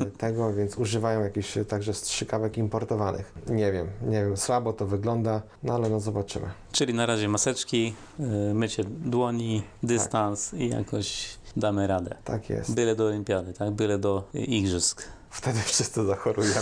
e, 0.00 0.04
tego, 0.24 0.52
więc 0.52 0.78
używają 0.78 1.20
jakichś 1.20 1.56
e, 1.56 1.64
także 1.64 1.94
strzykawek 1.94 2.58
importowanych. 2.58 3.34
Nie 3.48 3.72
wiem, 3.72 3.86
nie 4.02 4.24
wiem, 4.24 4.36
słabo 4.36 4.72
to 4.72 4.86
wygląda, 4.86 5.42
no 5.62 5.74
ale 5.74 5.90
no 5.90 6.00
zobaczymy. 6.00 6.46
Czyli 6.72 6.94
na 6.94 7.06
razie 7.06 7.28
maseczki, 7.28 7.94
y, 8.20 8.54
mycie 8.54 8.84
dłoni, 8.84 9.62
dystans 9.82 10.54
i 10.54 10.68
jakoś 10.68 11.38
damy 11.56 11.86
radę. 11.86 12.16
Tak 12.24 12.50
jest. 12.50 12.74
Byle 12.74 12.96
do 12.96 13.06
olimpiady, 13.06 13.52
tak? 13.52 13.70
Byle 13.70 13.98
do 13.98 14.24
igrzysk. 14.34 15.08
Wtedy 15.34 15.60
wszyscy 15.60 16.04
zachorujemy. 16.04 16.54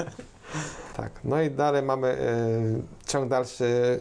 tak, 0.96 1.10
no 1.24 1.42
i 1.42 1.50
dalej 1.50 1.82
mamy 1.82 2.08
e, 2.08 3.06
ciąg 3.06 3.28
dalszy 3.28 4.00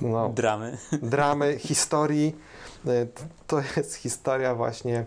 no, 0.00 0.28
Dramy. 0.28 0.78
dramy, 1.02 1.58
historii. 1.58 2.36
E, 2.86 3.06
To 3.46 3.62
jest 3.76 3.94
historia 3.94 4.54
właśnie 4.54 5.04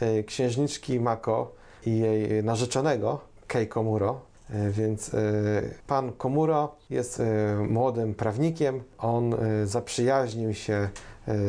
e, 0.00 0.22
księżniczki 0.22 1.00
Mako 1.00 1.52
i 1.86 1.98
jej 1.98 2.44
narzeczonego 2.44 3.20
Kei 3.46 3.68
Komuro. 3.68 4.20
Więc 4.70 5.10
pan 5.86 6.12
Komuro 6.12 6.74
jest 6.90 7.22
młodym 7.68 8.14
prawnikiem. 8.14 8.82
On 8.98 9.34
zaprzyjaźnił 9.64 10.54
się 10.54 10.88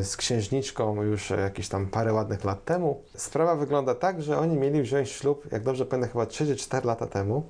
z 0.03 0.17
księżniczką 0.17 1.03
już 1.03 1.31
e, 1.31 1.41
jakieś 1.41 1.69
tam 1.69 1.87
parę 1.87 2.13
ładnych 2.13 2.43
lat 2.43 2.65
temu. 2.65 3.01
Sprawa 3.15 3.55
wygląda 3.55 3.95
tak, 3.95 4.21
że 4.21 4.37
oni 4.39 4.57
mieli 4.57 4.81
wziąć 4.81 5.09
ślub, 5.09 5.51
jak 5.51 5.63
dobrze 5.63 5.85
pamiętam, 5.85 6.11
chyba 6.11 6.25
3 6.25 6.45
czy 6.45 6.55
4 6.55 6.87
lata 6.87 7.07
temu. 7.07 7.43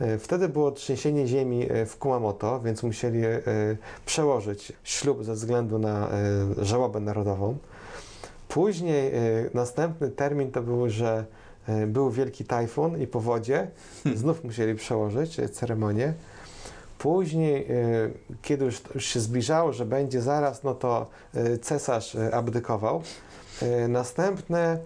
E, 0.00 0.18
Wtedy 0.18 0.48
było 0.48 0.70
trzęsienie 0.70 1.26
ziemi 1.26 1.66
e, 1.70 1.86
w 1.86 1.98
Kumamoto, 1.98 2.60
więc 2.60 2.82
musieli 2.82 3.24
e, 3.24 3.40
przełożyć 4.06 4.72
ślub 4.84 5.24
ze 5.24 5.34
względu 5.34 5.78
na 5.78 6.08
e, 6.08 6.64
żałobę 6.64 7.00
narodową. 7.00 7.56
Później 8.48 9.08
e, 9.08 9.20
następny 9.54 10.10
termin 10.10 10.50
to 10.50 10.62
był, 10.62 10.88
że 10.90 11.24
e, 11.68 11.86
był 11.86 12.10
wielki 12.10 12.44
tajfun 12.44 13.00
i 13.02 13.06
powodzie. 13.06 13.68
Znów 14.14 14.44
musieli 14.44 14.74
przełożyć 14.74 15.40
e, 15.40 15.48
ceremonię. 15.48 16.14
Później, 16.98 17.66
e, 17.70 18.10
kiedy 18.42 18.64
już, 18.64 18.82
się 18.98 19.20
zbliżało, 19.20 19.72
że 19.72 19.86
będzie 19.86 20.22
zaraz, 20.22 20.64
no 20.64 20.74
to 20.74 21.06
e, 21.34 21.58
cesarz 21.58 22.14
e, 22.14 22.34
abdykował. 22.34 23.02
Następne, 23.88 24.78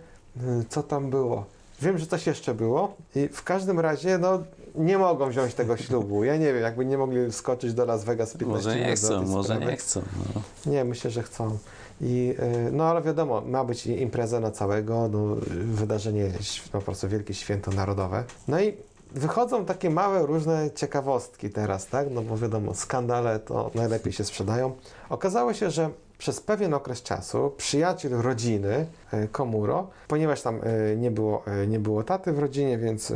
co 0.69 0.83
tam 0.83 1.11
było? 1.11 1.45
Wiem, 1.83 1.99
że 1.99 2.07
coś 2.07 2.27
jeszcze 2.27 2.55
było 2.55 2.97
i 3.17 3.29
w 3.29 3.43
każdym 3.43 3.81
razie, 3.81 4.19
no 4.19 4.43
nie 4.75 4.99
mogą 4.99 5.31
wziąć 5.31 5.55
tego 5.55 5.77
ślubu. 5.77 6.25
Ja 6.25 6.37
nie 6.37 6.53
wiem, 6.53 6.63
jakby 6.63 6.85
nie 6.85 6.99
mogli 6.99 7.31
wskoczyć 7.31 7.75
do 7.75 7.85
Las 7.85 8.05
Vegas 8.05 8.37
15 8.37 8.69
Może 8.69 8.81
nie 8.81 8.97
chcą, 8.97 9.23
może 9.23 9.59
nie 9.59 9.77
chcą. 9.77 10.03
No. 10.35 10.43
Nie, 10.73 10.85
myślę, 10.85 11.11
że 11.11 11.23
chcą. 11.23 11.59
I, 12.01 12.35
no 12.73 12.85
ale 12.85 13.03
wiadomo, 13.03 13.41
ma 13.41 13.65
być 13.65 13.87
impreza 13.87 14.41
na 14.41 14.51
całego, 14.51 15.09
no, 15.09 15.37
wydarzenie, 15.65 16.31
no, 16.75 16.81
po 16.81 16.85
prostu 16.85 17.09
wielkie 17.09 17.35
święto 17.35 17.71
narodowe. 17.71 18.25
No 18.49 18.61
i 18.61 18.77
wychodzą 19.15 19.65
takie 19.65 19.91
małe 19.91 20.27
różne 20.27 20.71
ciekawostki 20.75 21.51
teraz, 21.51 21.87
tak? 21.87 22.11
No 22.11 22.23
bo 22.23 22.37
wiadomo, 22.37 22.75
skandale 22.75 23.39
to 23.39 23.71
najlepiej 23.75 24.13
się 24.13 24.25
sprzedają. 24.25 24.73
Okazało 25.09 25.55
się, 25.55 25.71
że 25.71 25.91
przez 26.23 26.41
pewien 26.41 26.75
okres 26.75 27.03
czasu 27.03 27.53
przyjaciel 27.57 28.13
rodziny 28.13 28.87
e, 29.13 29.29
Komuro, 29.29 29.89
ponieważ 30.09 30.43
tam 30.43 30.61
e, 30.63 30.97
nie 30.97 31.11
było, 31.11 31.47
e, 31.47 31.67
nie 31.67 31.79
było 31.79 32.03
taty 32.03 32.33
w 32.33 32.39
rodzinie, 32.39 32.79
więc 32.79 33.13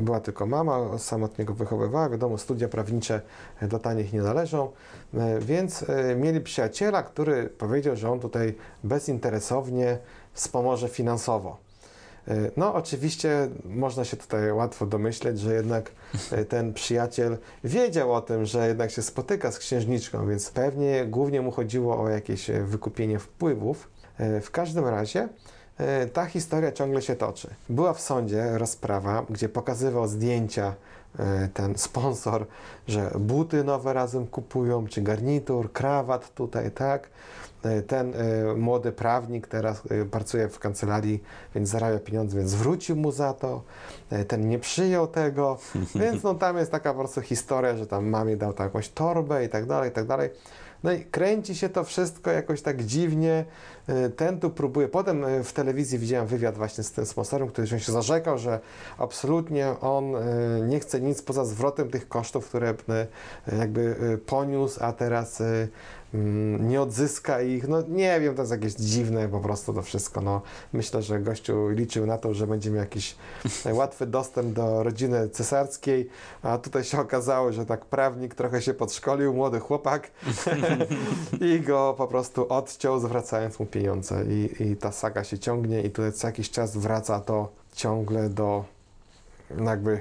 była 0.00 0.20
tylko 0.20 0.46
mama, 0.46 0.98
samotnie 0.98 1.44
go 1.44 1.54
wychowywała. 1.54 2.08
Wiadomo, 2.08 2.38
studia 2.38 2.68
prawnicze 2.68 3.20
do 3.62 3.78
tanich 3.78 4.12
nie 4.12 4.22
należą, 4.22 4.70
więc 5.40 5.84
mieli 6.16 6.40
przyjaciela, 6.40 7.02
który 7.02 7.48
powiedział, 7.48 7.96
że 7.96 8.10
on 8.10 8.20
tutaj 8.20 8.54
bezinteresownie 8.84 9.98
wspomoże 10.32 10.88
finansowo. 10.88 11.65
E, 12.28 12.50
No, 12.56 12.74
oczywiście 12.74 13.48
można 13.64 14.04
się 14.04 14.16
tutaj 14.16 14.52
łatwo 14.52 14.86
domyśleć, 14.86 15.38
że 15.40 15.54
jednak 15.54 15.90
e, 16.32 16.44
ten 16.44 16.74
przyjaciel 16.74 17.38
wiedział 17.64 18.12
o 18.12 18.20
tym, 18.20 18.44
że 18.44 18.68
jednak 18.68 18.90
się 18.90 19.02
spotyka 19.02 19.52
z 19.52 19.58
księżniczką, 19.58 20.28
więc 20.28 20.50
pewnie 20.50 21.06
głównie 21.06 21.40
mu 21.42 21.50
chodziło 21.50 22.00
o 22.00 22.08
jakieś 22.08 22.50
e, 22.50 22.62
wykupienie 22.62 23.18
wpływów. 23.18 23.88
W 24.42 24.50
każdym 24.50 24.86
razie 24.88 25.28
ta 26.12 26.26
historia 26.26 26.72
ciągle 26.72 27.02
się 27.02 27.16
toczy. 27.16 27.48
Była 27.68 27.92
w 27.92 28.00
sądzie 28.00 28.58
rozprawa, 28.58 29.26
gdzie 29.30 29.48
pokazywał 29.48 30.08
zdjęcia 30.08 30.74
ten 31.54 31.78
sponsor, 31.78 32.46
że 32.88 33.10
buty 33.18 33.64
nowe 33.64 33.92
razem 33.92 34.26
kupują, 34.26 34.86
czy 34.86 35.02
garnitur, 35.02 35.72
krawat 35.72 36.34
tutaj, 36.34 36.70
tak. 36.70 37.08
E, 37.64 37.82
Ten 37.82 38.14
e, 38.14 38.54
młody 38.54 38.92
prawnik 38.92 39.46
teraz 39.46 39.82
e, 39.90 40.04
pracuje 40.04 40.48
w 40.48 40.58
kancelarii, 40.58 41.22
więc 41.54 41.68
zarabia 41.68 41.98
pieniądze, 41.98 42.38
więc 42.38 42.50
zwrócił 42.50 42.96
mu 42.96 43.12
za 43.12 43.32
to. 43.32 43.62
Ten 44.28 44.48
nie 44.48 44.58
przyjął 44.58 45.06
tego, 45.06 45.58
więc 46.00 46.22
no 46.22 46.34
tam 46.34 46.56
jest 46.56 46.70
taka 46.70 46.92
po 46.92 46.98
prostu 46.98 47.20
historia, 47.20 47.76
że 47.76 47.86
tam 47.86 48.06
mamie 48.06 48.36
dał 48.36 48.52
tam 48.52 48.66
jakąś 48.66 48.88
torbę 48.88 49.44
i 49.44 49.48
tak 49.48 49.66
dalej, 49.66 49.90
i 49.90 49.92
tak 49.92 50.06
dalej. 50.06 50.30
No 50.84 50.92
i 50.92 51.04
kręci 51.04 51.54
się 51.54 51.68
to 51.68 51.84
wszystko 51.84 52.30
jakoś 52.30 52.62
tak 52.62 52.84
dziwnie. 52.84 53.44
Ten 54.16 54.40
tu 54.40 54.50
próbuje. 54.50 54.88
Potem 54.88 55.24
w 55.44 55.52
telewizji 55.52 55.98
widziałem 55.98 56.26
wywiad 56.26 56.56
właśnie 56.56 56.84
z 56.84 56.92
tym 56.92 57.06
sponsorem, 57.06 57.48
który 57.48 57.66
się 57.66 57.92
zarzekał, 57.92 58.38
że 58.38 58.60
absolutnie 58.98 59.80
on 59.80 60.12
nie 60.68 60.80
chce 60.80 61.00
nic 61.00 61.22
poza 61.22 61.44
zwrotem 61.44 61.90
tych 61.90 62.08
kosztów, 62.08 62.48
które 62.48 62.74
jakby 63.58 63.96
poniósł, 64.26 64.84
a 64.84 64.92
teraz 64.92 65.42
nie 66.60 66.82
odzyska 66.82 67.42
ich. 67.42 67.68
No 67.68 67.82
nie 67.88 68.20
wiem, 68.20 68.34
to 68.34 68.42
jest 68.42 68.52
jakieś 68.52 68.74
dziwne 68.74 69.28
po 69.28 69.40
prostu 69.40 69.72
to 69.72 69.82
wszystko. 69.82 70.20
No, 70.20 70.42
myślę, 70.72 71.02
że 71.02 71.20
gościu 71.20 71.68
liczył 71.68 72.06
na 72.06 72.18
to, 72.18 72.34
że 72.34 72.46
będzie 72.46 72.70
miał 72.70 72.80
jakiś 72.80 73.16
łatwy 73.72 74.06
dostęp 74.06 74.52
do 74.52 74.82
rodziny 74.82 75.28
cesarskiej, 75.28 76.08
a 76.42 76.58
tutaj 76.58 76.84
się 76.84 77.00
okazało, 77.00 77.52
że 77.52 77.66
tak 77.66 77.84
prawnik 77.84 78.34
trochę 78.34 78.62
się 78.62 78.74
podszkolił, 78.74 79.34
młody 79.34 79.60
chłopak 79.60 80.10
i 81.54 81.60
go 81.60 81.94
po 81.98 82.06
prostu 82.06 82.52
odciął, 82.52 83.00
zwracając 83.00 83.60
mu 83.60 83.66
pieniądze. 83.66 84.24
I, 84.28 84.62
I 84.62 84.76
ta 84.76 84.92
saga 84.92 85.24
się 85.24 85.38
ciągnie 85.38 85.82
i 85.82 85.90
tutaj 85.90 86.12
co 86.12 86.26
jakiś 86.26 86.50
czas 86.50 86.76
wraca 86.76 87.20
to 87.20 87.48
ciągle 87.72 88.28
do 88.28 88.64
jakby 89.64 90.00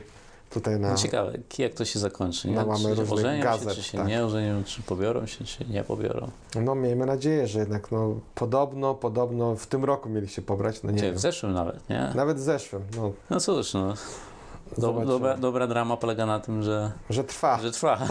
tutaj 0.56 0.80
na... 0.80 0.90
No 0.90 0.96
ciekawe, 0.98 1.38
jak 1.58 1.74
to 1.74 1.86
się 1.86 2.00
zakończy. 2.00 2.48
Nie? 2.50 2.56
No, 2.56 2.66
mamy 2.66 2.84
czy 2.84 2.88
różnych 2.90 3.12
ożenią 3.12 3.44
gazet, 3.44 3.70
się, 3.70 3.76
czy 3.76 3.84
się 3.84 3.98
tak. 3.98 4.08
nie 4.08 4.26
ożenią, 4.26 4.64
czy 4.64 4.82
pobiorą 4.82 5.26
się, 5.26 5.46
czy 5.46 5.66
nie 5.70 5.84
pobiorą. 5.84 6.30
No 6.62 6.76
miejmy 6.76 7.06
nadzieję, 7.06 7.48
że 7.48 7.60
jednak 7.60 7.92
no 7.92 8.16
podobno, 8.36 8.94
podobno 8.96 9.56
w 9.56 9.68
tym 9.68 9.86
roku 9.86 10.10
mieli 10.10 10.28
się 10.28 10.42
pobrać, 10.42 10.84
no 10.84 10.92
nie 10.92 10.98
Gdzie, 10.98 11.06
wiem. 11.06 11.16
w 11.16 11.20
zeszłym 11.20 11.54
nawet, 11.54 11.90
nie? 11.90 12.12
Nawet 12.16 12.38
w 12.38 12.42
zeszłym, 12.42 12.82
no 12.96 13.12
No 13.30 13.40
cóż, 13.40 13.74
no. 13.74 13.94
Do, 14.78 14.94
dobra, 14.94 15.38
dobra 15.38 15.68
drama 15.68 15.98
polega 15.98 16.26
na 16.26 16.40
tym, 16.40 16.64
że, 16.64 16.92
Że 17.10 17.24
trwa. 17.24 17.60
że 17.62 17.72
trwa. 17.72 18.00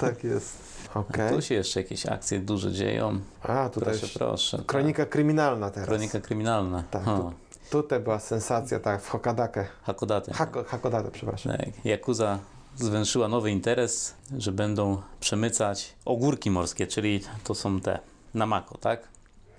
Tak 0.00 0.24
jest. 0.24 0.58
Okej. 0.94 1.34
Tu 1.34 1.42
się 1.42 1.54
jeszcze 1.54 1.80
jakieś 1.80 2.06
akcje 2.06 2.38
duże 2.40 2.72
dzieją. 2.72 3.20
A, 3.42 3.68
tutaj 3.68 3.98
Proszę, 3.98 4.18
proszę. 4.18 4.56
tak. 4.56 4.66
kronika 4.66 5.06
kryminalna 5.06 5.70
teraz. 5.70 5.88
Kronika 5.88 6.20
kryminalna. 6.20 6.84
Tak, 6.90 7.04
tu- 7.04 7.32
Tutaj 7.72 8.00
była 8.00 8.20
sensacja, 8.20 8.80
tak, 8.80 9.02
w 9.02 9.08
Hokadakę. 9.08 9.66
Hakodate. 9.82 10.32
Hako, 10.34 10.64
Hakodate, 10.64 11.10
przepraszam. 11.10 11.56
Tak, 11.56 11.84
Yakuza 11.84 12.38
zwęszyła 12.76 13.28
nowy 13.28 13.50
interes, 13.50 14.14
że 14.38 14.52
będą 14.52 15.02
przemycać 15.20 15.94
ogórki 16.04 16.50
morskie, 16.50 16.86
czyli 16.86 17.20
to 17.44 17.54
są 17.54 17.80
te 17.80 17.98
namako, 18.34 18.78
tak? 18.78 19.08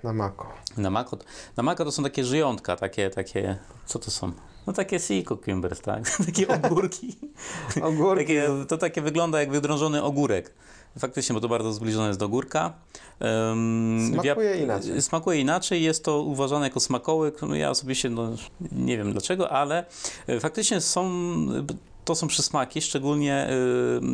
Na 0.04 0.14
Mako. 0.14 0.54
Namako, 0.78 1.18
namako 1.58 1.86
to 1.86 1.92
są 1.92 2.04
takie 2.04 2.24
żyjątka, 2.24 2.76
takie, 2.76 3.10
takie, 3.10 3.58
co 3.86 4.00
to 4.00 4.12
są? 4.12 4.32
No 4.68 4.74
takie 4.74 5.00
sea 5.00 5.24
cucumbers, 5.24 5.82
tak? 5.82 6.04
takie 6.26 6.48
ogórki. 6.48 7.18
Ogórki. 7.82 8.26
Takie, 8.26 8.66
to 8.68 8.78
takie 8.78 9.02
wygląda 9.02 9.40
jak 9.40 9.52
wydrążony 9.52 10.04
ogórek. 10.04 10.54
Faktycznie, 11.00 11.34
bo 11.34 11.42
to 11.42 11.50
bardzo 11.50 11.74
zbliżone 11.74 12.08
jest 12.08 12.20
do 12.20 12.26
ogórka. 12.26 12.74
Ym, 13.52 14.12
w 14.12 14.14
Smakuje 14.14 14.58
inaczej. 14.58 15.02
Smakuje 15.02 15.40
inaczej, 15.40 15.84
jest 15.84 16.04
to 16.04 16.22
uważane 16.22 16.66
jako 16.66 16.80
smakołyk. 16.80 17.42
No 17.42 17.56
ja 17.56 17.70
osobiście 17.70 18.10
no, 18.10 18.30
nie 18.72 18.98
wiem 18.98 19.12
dlaczego, 19.12 19.50
ale 19.50 19.86
e, 20.28 20.40
faktycznie 20.40 20.82
są, 20.82 21.12
to 22.06 22.16
są 22.16 22.28
przysmaki, 22.28 22.82
szczególnie 22.82 23.50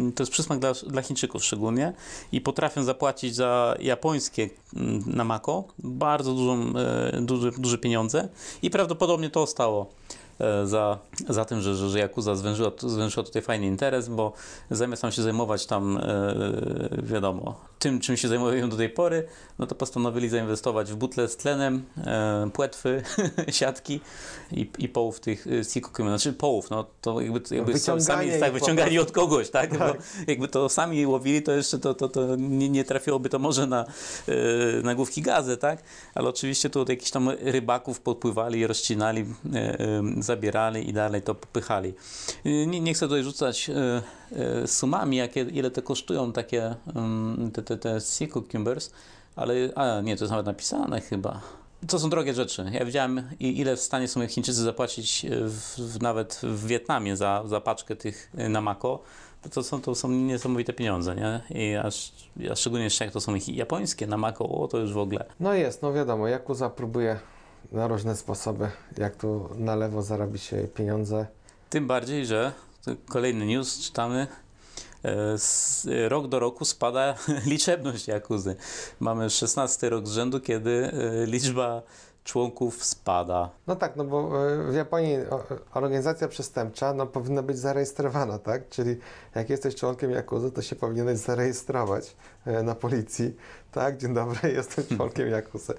y, 0.10 0.12
to 0.12 0.24
jest 0.24 0.32
przysmak 0.32 0.60
dla, 0.60 0.74
dla 0.74 1.02
Chińczyków 1.02 1.44
szczególnie 1.44 1.94
i 2.32 2.42
potrafią 2.42 2.84
zapłacić 2.84 3.36
za 3.36 3.76
japońskie 3.80 4.50
mm, 4.76 5.04
namako 5.06 5.64
bardzo 5.80 6.34
dużą, 6.34 6.74
e, 7.14 7.22
duże, 7.22 7.52
duże 7.52 7.78
pieniądze 7.78 8.30
i 8.62 8.70
prawdopodobnie 8.70 9.30
to 9.30 9.48
stało 9.48 9.86
e, 9.86 10.19
za, 10.64 10.98
za 11.30 11.46
tym, 11.46 11.62
że, 11.62 11.76
że, 11.76 11.90
że 11.90 12.00
Yakuza 12.00 12.36
zwężyła, 12.36 12.72
zwężyła 12.78 13.26
tutaj 13.26 13.42
fajny 13.42 13.66
interes, 13.66 14.10
bo 14.10 14.34
zamiast 14.72 15.02
tam 15.02 15.12
się 15.12 15.22
zajmować 15.22 15.66
tam, 15.66 15.98
e, 15.98 16.34
wiadomo, 17.04 17.69
tym, 17.80 18.00
czym 18.00 18.18
się 18.18 18.28
zajmują 18.28 18.70
do 18.70 18.78
tej 18.78 18.90
pory, 18.90 19.28
no 19.60 19.68
to 19.68 19.76
postanowili 19.76 20.30
zainwestować 20.30 20.92
w 20.92 20.96
butle 20.96 21.28
z 21.28 21.38
tlenem, 21.38 21.84
e, 21.98 22.50
płetwy, 22.54 23.04
siatki 23.60 24.00
i, 24.52 24.70
i 24.78 24.90
połów 24.90 25.20
tych 25.20 25.48
e, 25.48 25.64
sikoku, 25.64 26.04
znaczy 26.04 26.34
połów, 26.34 26.70
no 26.70 26.86
to 27.02 27.22
jakby, 27.22 27.56
jakby 27.56 27.80
sami 27.80 28.02
tak, 28.40 28.54
wyciągali 28.54 29.00
od 29.00 29.12
kogoś, 29.12 29.50
tak? 29.50 29.70
Tak. 29.70 29.80
Bo 29.80 30.04
jakby 30.28 30.48
to 30.48 30.70
sami 30.70 31.06
łowili, 31.06 31.42
to 31.42 31.52
jeszcze 31.52 31.80
to, 31.80 31.94
to, 31.94 32.10
to 32.10 32.36
nie, 32.36 32.70
nie 32.70 32.84
trafiłoby 32.84 33.30
to 33.30 33.40
może 33.40 33.68
na, 33.68 33.86
e, 34.28 34.34
na 34.84 34.96
główki 34.96 35.22
gazy, 35.22 35.58
tak? 35.58 35.84
Ale 36.16 36.30
oczywiście 36.30 36.70
tu 36.70 36.82
od 36.82 36.90
jakichś 36.90 37.12
tam 37.12 37.30
rybaków 37.30 38.00
podpływali, 38.02 38.68
rozcinali, 38.68 39.26
e, 39.54 39.80
e, 39.80 40.04
zabierali 40.20 40.90
i 40.90 40.94
dalej 40.94 41.22
to 41.22 41.36
popychali. 41.36 41.94
E, 42.46 42.66
Nie, 42.66 42.80
nie 42.82 42.94
chcę 42.94 43.06
tutaj 43.06 43.24
rzucać 43.24 43.70
e, 43.70 44.02
sumami, 44.66 45.18
jakie, 45.18 45.42
ile 45.42 45.72
te 45.72 45.82
kosztują 45.82 46.32
takie 46.32 46.76
mm, 46.96 47.52
te, 47.52 47.64
te, 47.64 47.78
te 47.78 48.02
sea 48.02 48.28
cucumbers, 48.28 48.92
ale 49.36 49.54
a 49.76 50.02
nie, 50.02 50.18
to 50.18 50.24
jest 50.24 50.32
nawet 50.32 50.46
napisane 50.46 51.02
chyba. 51.02 51.42
To 51.88 52.00
są 52.00 52.10
drogie 52.10 52.34
rzeczy. 52.34 52.66
Ja 52.72 52.86
widziałem, 52.86 53.24
ile 53.40 53.76
w 53.76 53.80
stanie 53.82 54.08
są 54.08 54.28
Chińczycy 54.28 54.62
zapłacić 54.64 55.26
e, 55.26 55.30
w, 55.30 55.78
w, 55.78 56.02
nawet 56.02 56.40
w 56.44 56.68
Wietnamie 56.68 57.18
za, 57.18 57.44
za 57.46 57.62
paczkę 57.62 57.96
tych 57.96 58.32
e, 58.38 58.50
namako. 58.50 59.00
To, 59.42 59.50
to, 59.50 59.64
są, 59.64 59.82
to 59.82 59.96
są 59.96 60.10
niesamowite 60.10 60.74
pieniądze, 60.74 61.16
nie? 61.16 61.42
I 61.50 61.76
aż, 61.76 62.12
a 62.52 62.56
szczególnie 62.56 62.84
jeszcze 62.84 63.06
jak 63.06 63.14
to 63.14 63.22
są 63.22 63.34
chi- 63.36 63.56
japońskie 63.56 64.08
namako, 64.08 64.50
o 64.50 64.68
to 64.68 64.78
już 64.78 64.94
w 64.94 64.98
ogóle. 64.98 65.26
No 65.40 65.54
jest, 65.54 65.82
no 65.82 65.94
wiadomo, 65.94 66.28
Yakuza 66.28 66.70
próbuje 66.70 67.20
na 67.72 67.88
różne 67.88 68.16
sposoby, 68.16 68.70
jak 68.98 69.16
tu 69.16 69.50
na 69.56 69.76
lewo 69.76 70.02
zarobić 70.02 70.44
się 70.44 70.68
pieniądze. 70.76 71.28
Tym 71.70 71.88
bardziej, 71.88 72.26
że 72.26 72.52
to 72.52 72.69
kolejny 73.10 73.46
news 73.46 73.80
czytamy. 73.80 74.28
e, 75.04 76.10
Rok 76.10 76.28
do 76.28 76.40
roku 76.40 76.66
spada 76.66 77.16
liczebność 77.46 78.08
Jakuzy. 78.08 78.56
Mamy 79.00 79.30
16 79.30 79.90
rok 79.90 80.08
z 80.08 80.12
rzędu, 80.12 80.40
kiedy 80.40 80.92
e, 80.94 81.26
liczba 81.26 81.82
członków 82.24 82.84
spada. 82.86 83.50
No 83.68 83.76
tak, 83.76 83.96
no 83.96 84.04
bo 84.04 84.48
e, 84.48 84.72
w 84.72 84.76
Japonii 84.76 85.18
organizacja 85.74 86.28
przestępcza 86.28 86.94
no, 86.94 87.06
powinna 87.08 87.44
być 87.44 87.58
zarejestrowana, 87.58 88.40
tak? 88.40 88.70
Czyli 88.70 88.98
jak 89.36 89.50
jesteś 89.50 89.76
członkiem 89.76 90.12
Yakuzy, 90.12 90.52
to 90.52 90.62
się 90.62 90.76
powinieneś 90.76 91.18
zarejestrować 91.18 92.16
na 92.64 92.76
policji. 92.76 93.36
Tak, 93.72 93.98
dzień 93.98 94.14
dobry, 94.14 94.52
jestem 94.56 94.98
członkiem 94.98 95.28
Yakuzy. 95.30 95.74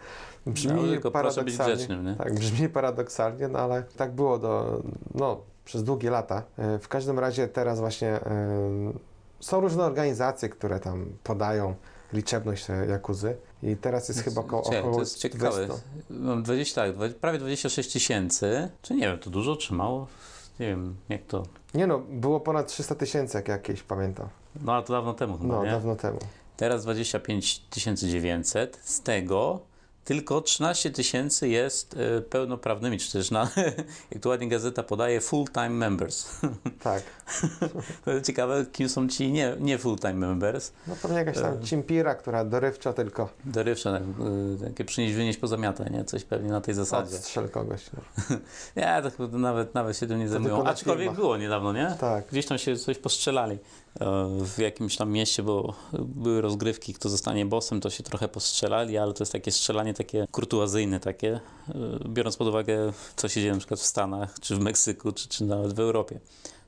Brzmi 0.46 1.00
No, 1.04 1.10
paradoksalnie. 1.10 1.74
grzecznym? 1.76 2.16
Tak, 2.16 2.34
brzmi 2.34 2.68
paradoksalnie, 2.68 3.48
no 3.48 3.58
ale 3.58 3.82
tak 3.96 4.12
było 4.12 4.38
do, 4.38 4.82
no, 5.14 5.40
przez 5.64 5.84
długie 5.84 6.10
lata. 6.10 6.42
E, 6.58 6.78
W 6.78 6.88
każdym 6.88 7.18
razie 7.18 7.48
teraz 7.48 7.80
właśnie 7.80 8.08
e, 8.08 8.22
są 9.40 9.60
różne 9.60 9.84
organizacje, 9.84 10.48
które 10.48 10.80
tam 10.80 11.06
podają 11.24 11.74
liczebność 12.12 12.70
e, 12.70 12.86
Jakuzy 12.86 13.36
i 13.62 13.76
teraz 13.76 14.08
jest 14.08 14.20
chyba 14.24 14.40
około, 14.40 14.62
około 14.62 14.94
to 14.94 15.00
jest 15.00 15.18
ciekawe. 15.18 15.66
200. 15.66 15.82
Mam 16.10 16.42
20, 16.42 16.92
tak, 16.92 17.14
prawie 17.14 17.38
26 17.38 17.92
tysięcy. 17.92 18.70
Czy 18.82 18.94
nie 18.94 19.00
wiem, 19.08 19.18
to 19.18 19.30
dużo 19.30 19.56
czy 19.56 19.74
mało? 19.74 20.06
Nie 20.60 20.66
wiem, 20.66 20.96
jak 21.08 21.22
to. 21.26 21.42
Nie 21.74 21.86
no, 21.86 21.98
było 21.98 22.40
ponad 22.40 22.66
300 22.66 22.94
tysięcy, 22.94 23.36
jak 23.38 23.48
jakieś 23.48 23.82
pamiętam. 23.82 24.28
No 24.62 24.72
ale 24.72 24.82
to 24.82 24.92
dawno 24.92 25.14
temu 25.14 25.38
chyba, 25.38 25.54
No, 25.54 25.64
nie? 25.64 25.70
dawno 25.70 25.96
temu. 25.96 26.18
Teraz 26.56 26.82
25 26.82 27.62
900. 27.94 28.78
Z 28.82 29.00
tego 29.00 29.60
tylko 30.04 30.40
13 30.40 30.90
tysięcy 30.90 31.48
jest 31.48 31.96
e, 31.96 32.20
pełnoprawnymi, 32.20 32.98
czy 32.98 33.12
też 33.12 33.30
na, 33.30 33.50
jak 34.12 34.22
tu 34.22 34.28
ładnie 34.28 34.48
gazeta 34.48 34.82
podaje, 34.82 35.20
full-time 35.20 35.70
members. 35.70 36.28
Tak. 36.82 37.02
Ciekawe, 38.26 38.66
kim 38.72 38.88
są 38.88 39.08
ci 39.08 39.32
nie, 39.32 39.56
nie 39.60 39.78
full-time 39.78 40.14
members. 40.14 40.72
No 40.86 40.96
pewnie 41.02 41.16
jakaś 41.18 41.34
tam 41.34 41.54
E. 41.54 41.60
cimpira, 41.64 42.14
która 42.14 42.44
dorywczo 42.44 42.92
tylko 42.92 43.28
Dorywcze, 43.44 43.92
tak, 43.92 44.02
e, 44.02 44.68
takie 44.68 44.84
przynieść, 44.84 45.14
wynieść 45.14 45.38
poza 45.38 45.56
miatę, 45.56 45.90
nie? 45.90 46.04
Coś 46.04 46.24
pewnie 46.24 46.50
na 46.50 46.60
tej 46.60 46.74
zasadzie. 46.74 47.16
odstrzel 47.16 47.48
kogoś. 47.48 47.80
No. 47.92 48.36
Nie, 48.76 49.00
to 49.02 49.10
chyba 49.10 49.38
nawet, 49.38 49.74
nawet 49.74 49.96
się 49.98 50.06
tym 50.06 50.18
nie 50.18 50.28
zajmują. 50.28 50.64
Aczkolwiek 50.64 51.12
było 51.12 51.36
niedawno, 51.36 51.72
nie? 51.72 51.96
Tak. 52.00 52.26
Gdzieś 52.26 52.46
tam 52.46 52.58
się 52.58 52.76
coś 52.76 52.98
postrzelali 52.98 53.58
w 54.44 54.58
jakimś 54.58 54.96
tam 54.96 55.10
mieście, 55.10 55.42
bo 55.42 55.74
były 55.92 56.40
rozgrywki, 56.40 56.94
kto 56.94 57.08
zostanie 57.08 57.46
bossem, 57.46 57.80
to 57.80 57.90
się 57.90 58.02
trochę 58.02 58.28
postrzelali, 58.28 58.98
ale 58.98 59.14
to 59.14 59.22
jest 59.22 59.32
takie 59.32 59.52
strzelanie 59.52 59.94
takie 59.94 60.26
kurtuazyjne 60.30 61.00
takie, 61.00 61.40
e, 61.68 62.08
biorąc 62.08 62.36
pod 62.36 62.48
uwagę, 62.48 62.92
co 63.16 63.28
się 63.28 63.40
dzieje 63.40 63.52
na 63.52 63.58
przykład 63.58 63.80
w 63.80 63.86
Stanach, 63.86 64.40
czy 64.40 64.56
w 64.56 64.60
Meksyku, 64.60 65.12
czy, 65.12 65.28
czy 65.28 65.44
nawet 65.44 65.72
w 65.72 65.80
Europie. 65.80 66.20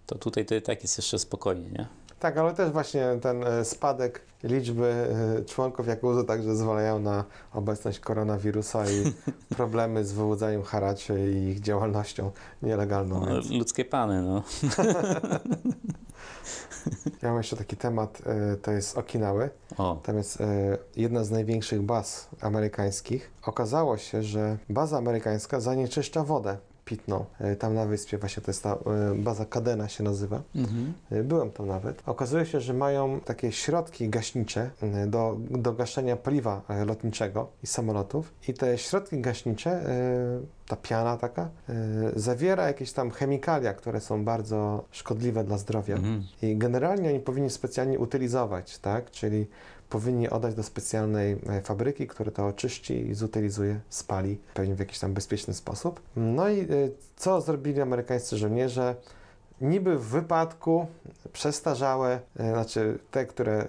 To 0.07 0.19
tutaj 0.19 0.47
to 0.47 0.55
i 0.55 0.63
tak 0.63 0.83
jest 0.83 0.99
jeszcze 0.99 1.19
spokojnie, 1.19 1.71
nie? 1.71 1.87
Tak, 2.21 2.37
ale 2.37 2.55
też 2.55 2.71
właśnie 2.71 3.07
ten 3.23 3.45
e, 3.45 3.65
spadek 3.65 4.21
liczby 4.43 4.87
e, 4.87 5.45
członków 5.45 5.87
Jakuzy 5.87 6.25
także 6.25 6.57
zwalają 6.57 6.99
na 6.99 7.25
obecność 7.53 8.01
koronawirusa 8.01 8.85
i 8.91 9.13
problemy 9.57 10.05
z 10.05 10.13
wyłudzaniem 10.13 10.63
haraczy 10.63 11.33
i 11.33 11.49
ich 11.49 11.61
działalnością 11.61 12.31
nielegalną. 12.63 13.21
No, 13.21 13.27
Więc 13.27 13.51
ludzkie 13.51 13.85
pany, 13.85 14.23
no. 14.23 14.43
ja 17.23 17.29
mam 17.29 17.37
jeszcze 17.37 17.57
taki 17.57 17.77
temat, 17.77 18.23
e, 18.27 18.57
to 18.57 18.71
jest 18.71 18.99
Okinawy. 18.99 19.51
O, 19.79 20.01
Tam 20.03 20.17
jest 20.17 20.41
e, 20.41 20.79
jedna 20.97 21.25
z 21.25 21.31
największych 21.31 21.83
baz 21.83 22.29
amerykańskich. 22.41 23.31
Okazało 23.43 23.97
się, 23.99 24.23
że 24.23 24.59
baza 24.69 24.99
amerykańska 24.99 25.61
zanieczyszcza 25.61 26.25
wodę 26.25 26.57
pitną. 26.85 27.25
E, 27.41 27.57
tam 27.57 27.75
na 27.75 27.87
wyspie 27.87 28.19
właśnie 28.19 28.43
to 28.43 28.51
jest 28.51 28.63
ta 28.63 28.73
e, 28.75 28.79
baza 29.15 29.45
Kadena 29.45 29.89
się 29.89 30.05
nazywa. 30.05 30.43
mhm. 30.57 30.93
E, 31.11 31.23
Byłem 31.23 31.51
tam 31.51 31.67
nawet. 31.67 32.03
Okazuje 32.07 32.47
się, 32.47 32.61
że 32.61 32.75
mają 32.75 33.21
takie 33.21 33.53
środki 33.53 34.09
gaśnicze 34.09 34.71
do, 35.07 35.37
do 35.51 35.73
gaszenia 35.73 36.17
paliwa 36.17 36.63
lotniczego 36.87 37.49
i 37.63 37.67
samolotów. 37.67 38.33
I 38.49 38.55
te 38.55 38.79
środki 38.79 39.21
gaśnicze, 39.21 39.85
ta 40.67 40.77
piana 40.77 41.17
taka, 41.17 41.49
zawiera 42.17 42.67
jakieś 42.67 42.93
tam 42.93 43.11
chemikalia, 43.11 43.75
które 43.75 44.01
są 44.01 44.25
bardzo 44.25 44.85
szkodliwe 44.91 45.45
dla 45.45 45.59
zdrowia. 45.59 45.97
Mhm. 45.97 46.25
I 46.43 46.57
generalnie 46.57 47.09
oni 47.09 47.21
powinni 47.21 47.51
specjalnie 47.51 47.99
utylizować, 47.99 48.79
tak? 48.79 49.11
Czyli 49.11 49.47
powinni 49.93 50.31
oddać 50.31 50.55
do 50.55 50.63
specjalnej 50.63 51.37
e, 51.49 51.63
fabryki, 51.63 52.07
która 52.07 52.31
to 52.31 52.47
oczyści 52.47 53.09
i 53.09 53.15
zutylizuje, 53.15 53.81
spali 53.89 54.39
pewnie 54.55 54.75
w 54.75 54.79
jakiś 54.79 54.99
tam 54.99 55.15
bezpieczny 55.15 55.55
sposób. 55.55 56.01
No 56.17 56.49
i 56.49 56.61
e, 56.61 56.67
co 57.17 57.41
zrobili 57.41 57.81
amerykańscy 57.81 58.37
żołnierze? 58.37 58.95
Niby 59.61 59.99
w 59.99 60.05
wypadku 60.05 60.87
przestarzałe, 61.33 62.21
e, 62.37 62.53
znaczy 62.53 62.99
te, 63.11 63.27
które 63.27 63.67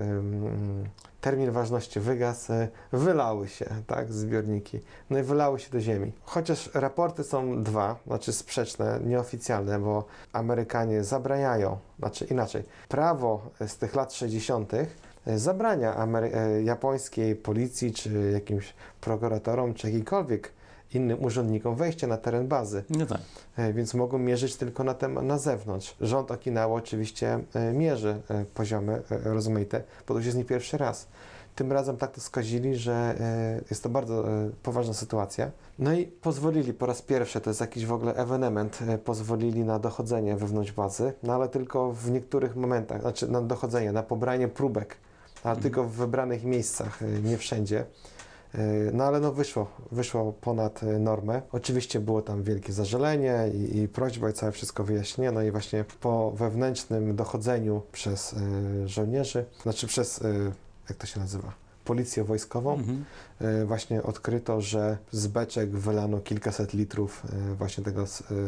termin 1.21 1.51
ważności 1.51 1.99
wygasł, 1.99 2.51
wylały 2.91 3.47
się, 3.47 3.65
tak, 3.88 4.13
zbiorniki. 4.13 4.79
No 5.09 5.19
i 5.19 5.23
wylały 5.23 5.59
się 5.59 5.71
do 5.71 5.79
ziemi. 5.79 6.12
Chociaż 6.23 6.69
raporty 6.73 7.23
są 7.23 7.63
dwa, 7.63 7.95
znaczy 8.07 8.33
sprzeczne, 8.33 8.99
nieoficjalne, 9.05 9.79
bo 9.79 10.05
Amerykanie 10.33 11.03
zabraniają, 11.03 11.77
znaczy 11.99 12.25
inaczej, 12.25 12.63
prawo 12.89 13.49
z 13.67 13.77
tych 13.77 13.95
lat 13.95 14.13
60. 14.13 14.71
zabrania 15.27 15.95
Amery- 15.97 16.36
e, 16.36 16.63
japońskiej 16.63 17.36
policji, 17.36 17.93
czy 17.93 18.31
jakimś 18.33 18.73
prokuratorom, 19.01 19.73
czy 19.73 19.88
jakiejkolwiek 19.88 20.51
innym 20.93 21.23
urzędnikom 21.23 21.75
wejście 21.75 22.07
na 22.07 22.17
teren 22.17 22.47
bazy, 22.47 22.83
No 22.89 23.05
tak. 23.05 23.21
e, 23.57 23.73
więc 23.73 23.93
mogą 23.93 24.17
mierzyć 24.17 24.55
tylko 24.55 24.83
na, 24.83 24.93
tem, 24.93 25.27
na 25.27 25.38
zewnątrz. 25.38 25.95
Rząd 26.01 26.31
Okinawa 26.31 26.73
oczywiście 26.73 27.39
e, 27.53 27.73
mierzy 27.73 28.21
e, 28.29 28.45
poziomy 28.53 28.93
e, 28.93 29.17
rozmaite, 29.23 29.83
bo 30.07 30.13
to 30.13 30.19
już 30.19 30.25
jest 30.25 30.38
nie 30.38 30.45
pierwszy 30.45 30.77
raz. 30.77 31.07
Tym 31.55 31.71
razem 31.71 31.97
tak 31.97 32.12
to 32.12 32.21
skazili, 32.21 32.75
że 32.75 33.15
e, 33.19 33.62
jest 33.69 33.83
to 33.83 33.89
bardzo 33.89 34.29
e, 34.29 34.49
poważna 34.63 34.93
sytuacja. 34.93 35.51
No 35.79 35.93
i 35.93 36.05
pozwolili 36.05 36.73
po 36.73 36.86
raz 36.86 37.01
pierwszy, 37.01 37.41
to 37.41 37.49
jest 37.49 37.62
jakiś 37.62 37.86
w 37.86 37.93
ogóle 37.93 38.15
ewenement, 38.15 38.79
e, 38.88 38.97
pozwolili 38.97 39.63
na 39.63 39.79
dochodzenie 39.79 40.36
wewnątrz 40.36 40.71
bazy, 40.71 41.13
no 41.23 41.33
ale 41.33 41.47
tylko 41.49 41.91
w 41.91 42.12
niektórych 42.12 42.55
momentach, 42.55 43.01
znaczy 43.01 43.27
na 43.31 43.41
dochodzenie, 43.41 43.91
na 43.91 44.03
pobranie 44.03 44.47
próbek, 44.47 44.95
ale 45.43 45.62
tylko 45.62 45.84
w 45.84 45.91
wybranych 45.91 46.43
miejscach, 46.43 47.01
e, 47.01 47.06
nie 47.06 47.38
wszędzie. 47.38 47.86
E, 48.56 48.58
No 48.93 49.03
ale 49.03 49.19
no 49.19 49.32
wyszło, 49.32 49.67
wyszło 49.91 50.34
ponad 50.34 50.84
e, 50.84 50.99
normę. 50.99 51.41
Oczywiście 51.51 51.99
było 51.99 52.21
tam 52.21 52.43
wielkie 52.43 52.73
zażalenie 52.73 53.49
i, 53.53 53.77
i 53.77 53.88
prośba 53.88 54.29
i 54.29 54.34
całe 54.34 54.51
wszystko 54.51 54.84
wyjaśnienie. 54.84 55.32
No 55.32 55.41
i 55.41 55.51
właśnie 55.51 55.86
po 56.01 56.32
wewnętrznym 56.32 57.15
dochodzeniu 57.15 57.82
przez 57.91 58.34
e, 58.34 58.88
żołnierzy, 58.88 59.45
znaczy 59.63 59.88
przez, 59.88 60.21
e, 60.21 60.34
jak 60.89 60.97
to 60.97 61.08
się 61.08 61.19
nazywa, 61.19 61.53
policję 61.86 62.23
wojskową, 62.23 62.73
Mhm. 62.73 63.06
e, 63.41 63.65
właśnie 63.65 64.03
odkryto, 64.03 64.62
że 64.62 64.97
z 65.12 65.27
beczek 65.27 65.69
wylano 65.69 66.19
kilkaset 66.19 66.73
litrów 66.73 67.23
właśnie 67.58 67.84
tego 67.84 68.06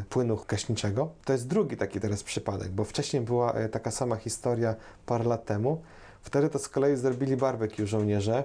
płynu 0.10 0.40
gaśniczego. 0.48 1.10
To 1.26 1.34
jest 1.34 1.48
drugi 1.48 1.78
taki 1.78 2.00
teraz 2.00 2.24
przypadek, 2.24 2.72
bo 2.72 2.84
wcześniej 2.84 3.22
była 3.22 3.54
taka 3.72 3.92
sama 3.92 4.16
historia 4.16 4.76
parę 5.06 5.24
lat 5.24 5.46
temu. 5.46 5.82
Wtedy 6.26 6.50
to 6.50 6.60
z 6.60 6.70
kolei 6.70 6.96
zrobili 6.96 7.38
barbecue 7.38 7.86
żołnierze 7.88 8.44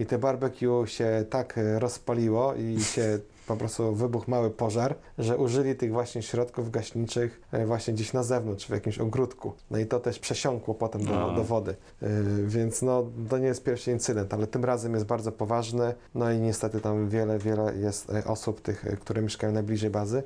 i 0.00 0.06
te 0.06 0.18
barbecue 0.18 0.86
się 0.86 1.24
tak 1.30 1.58
e, 1.58 1.78
rozpaliło 1.78 2.54
i 2.54 2.80
się 2.80 3.18
po 3.46 3.56
prostu 3.56 3.94
wybuchł 3.94 4.30
mały 4.30 4.50
pożar, 4.50 4.94
że 5.18 5.36
użyli 5.36 5.76
tych 5.76 5.92
właśnie 5.92 6.22
środków 6.22 6.70
gaśniczych 6.70 7.40
e, 7.52 7.66
właśnie 7.66 7.94
gdzieś 7.94 8.12
na 8.12 8.22
zewnątrz, 8.22 8.66
w 8.66 8.70
jakimś 8.70 8.98
ogródku. 8.98 9.52
No 9.70 9.78
i 9.78 9.86
to 9.86 10.00
też 10.00 10.18
przesiąkło 10.18 10.74
potem 10.74 11.04
do, 11.04 11.12
No. 11.12 11.32
do 11.34 11.44
wody. 11.44 11.74
E, 12.02 12.06
Więc 12.46 12.82
no, 12.82 13.06
to 13.30 13.38
nie 13.38 13.46
jest 13.46 13.64
pierwszy 13.64 13.90
incydent, 13.92 14.34
ale 14.34 14.46
tym 14.46 14.64
razem 14.64 14.94
jest 14.94 15.06
bardzo 15.06 15.32
poważny. 15.32 15.94
No 16.14 16.32
i 16.32 16.38
niestety 16.38 16.80
tam 16.80 17.08
wiele, 17.08 17.38
wiele 17.38 17.74
jest 17.76 18.12
osób, 18.26 18.60
tych, 18.60 18.84
które 19.00 19.22
mieszkają 19.22 19.52
najbliżej 19.52 19.90
bazy, 19.90 20.22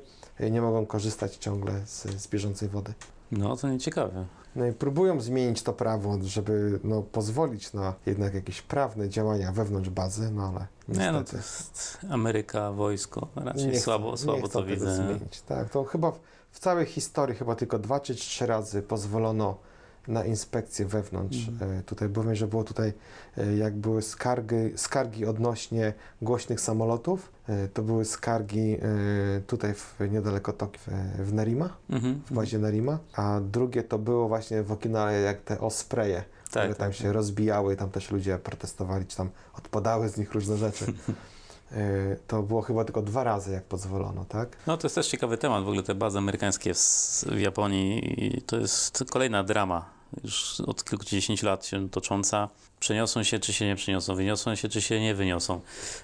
nie 0.51 0.61
mogą 0.61 0.85
korzystać 0.85 1.35
ciągle 1.37 1.73
z, 1.85 2.03
z 2.21 2.27
bieżącej 2.27 2.69
wody. 2.69 2.93
No 3.37 3.57
to 3.57 3.69
nieciekawe. 3.69 4.25
No 4.55 4.65
i 4.67 4.73
próbują 4.73 5.21
zmienić 5.21 5.63
to 5.63 5.73
prawo, 5.73 6.17
żeby 6.23 6.79
no, 6.83 7.01
pozwolić 7.01 7.73
na 7.73 7.93
jednak 8.05 8.33
jakieś 8.33 8.61
prawne 8.61 9.09
działania 9.09 9.51
wewnątrz 9.51 9.89
bazy, 9.89 10.31
no 10.31 10.47
ale 10.47 10.67
niestety 10.87 10.99
Nie, 11.07 11.11
no 11.11 11.23
to 11.23 11.37
jest 11.37 11.97
Ameryka, 12.09 12.71
wojsko. 12.71 13.27
Raczej 13.35 13.65
nie 13.65 13.71
chcą- 13.71 13.81
słabo, 13.81 14.11
nie 14.11 14.17
słabo 14.17 14.47
chcą 14.47 14.59
to 14.59 14.65
widzę. 14.65 14.95
zmienić. 14.95 15.41
Tak, 15.41 15.69
to 15.69 15.83
chyba 15.83 16.11
w, 16.11 16.19
w 16.51 16.59
całej 16.59 16.85
historii 16.85 17.35
chyba 17.35 17.55
tylko 17.55 17.79
dwa 17.79 17.99
czy 17.99 18.15
trzy 18.15 18.45
razy 18.45 18.81
pozwolono 18.81 19.57
na 20.07 20.25
inspekcję 20.25 20.85
wewnątrz. 20.85 21.47
Mhm. 21.47 21.71
E, 21.79 21.83
Tutaj 21.83 22.09
powiem, 22.09 22.35
że 22.35 22.47
było 22.47 22.63
tutaj, 22.63 22.93
e, 23.37 23.57
jak 23.57 23.75
były 23.75 24.01
skargi, 24.01 24.55
skargi 24.75 25.25
odnośnie 25.25 25.93
głośnych 26.21 26.61
samolotów, 26.61 27.31
to 27.73 27.81
były 27.81 28.05
skargi 28.05 28.77
e, 29.37 29.41
tutaj 29.47 29.73
w, 29.73 29.95
niedaleko 30.11 30.53
Tokio, 30.53 30.79
w, 31.19 31.33
Nerima, 31.33 31.69
Mhm. 31.89 32.21
w 32.25 32.33
bazie 32.33 32.59
Nerima, 32.59 32.97
a 33.15 33.39
drugie 33.51 33.83
to 33.83 33.99
było 33.99 34.27
właśnie 34.27 34.63
w 34.63 34.71
Okinawie 34.71 35.19
jak 35.21 35.41
te 35.41 35.59
ospreje, 35.59 36.23
które 36.49 36.67
Tak, 36.67 36.77
tam 36.77 36.87
tak, 36.87 36.95
się 36.95 37.13
rozbijały 37.13 37.73
i 37.73 37.77
tam 37.77 37.89
też 37.89 38.11
ludzie 38.11 38.37
protestowali, 38.37 39.05
czy 39.05 39.17
tam 39.17 39.29
odpadały 39.57 40.09
z 40.09 40.17
nich 40.17 40.33
różne 40.33 40.57
rzeczy. 40.57 40.85
E, 41.71 42.15
To 42.27 42.43
było 42.43 42.61
chyba 42.61 42.85
tylko 42.85 43.01
dwa 43.01 43.23
razy, 43.23 43.51
jak 43.51 43.63
pozwolono, 43.63 44.25
tak? 44.25 44.57
No 44.67 44.77
to 44.77 44.85
jest 44.87 44.95
też 44.95 45.07
ciekawy 45.07 45.37
temat, 45.37 45.63
w 45.63 45.67
ogóle 45.67 45.83
te 45.83 45.95
bazy 45.95 46.17
amerykańskie 46.17 46.73
w, 46.73 46.77
w 47.27 47.39
Japonii 47.39 48.25
i 48.37 48.41
to 48.41 48.57
jest 48.57 49.03
kolejna 49.11 49.43
drama, 49.43 49.85
już 50.23 50.61
od 50.61 50.83
kilkudziesięciu 50.83 51.45
lat 51.45 51.65
się 51.65 51.89
tocząca. 51.89 52.49
Przeniosą 52.79 53.23
się, 53.23 53.39
czy 53.39 53.53
się 53.53 53.65
nie 53.65 53.75
przeniosą, 53.75 54.15
wyniosą 54.15 54.55
się, 54.55 54.69
czy 54.69 54.81
się 54.81 55.01
nie 55.01 55.15
wyniosą. 55.15 55.61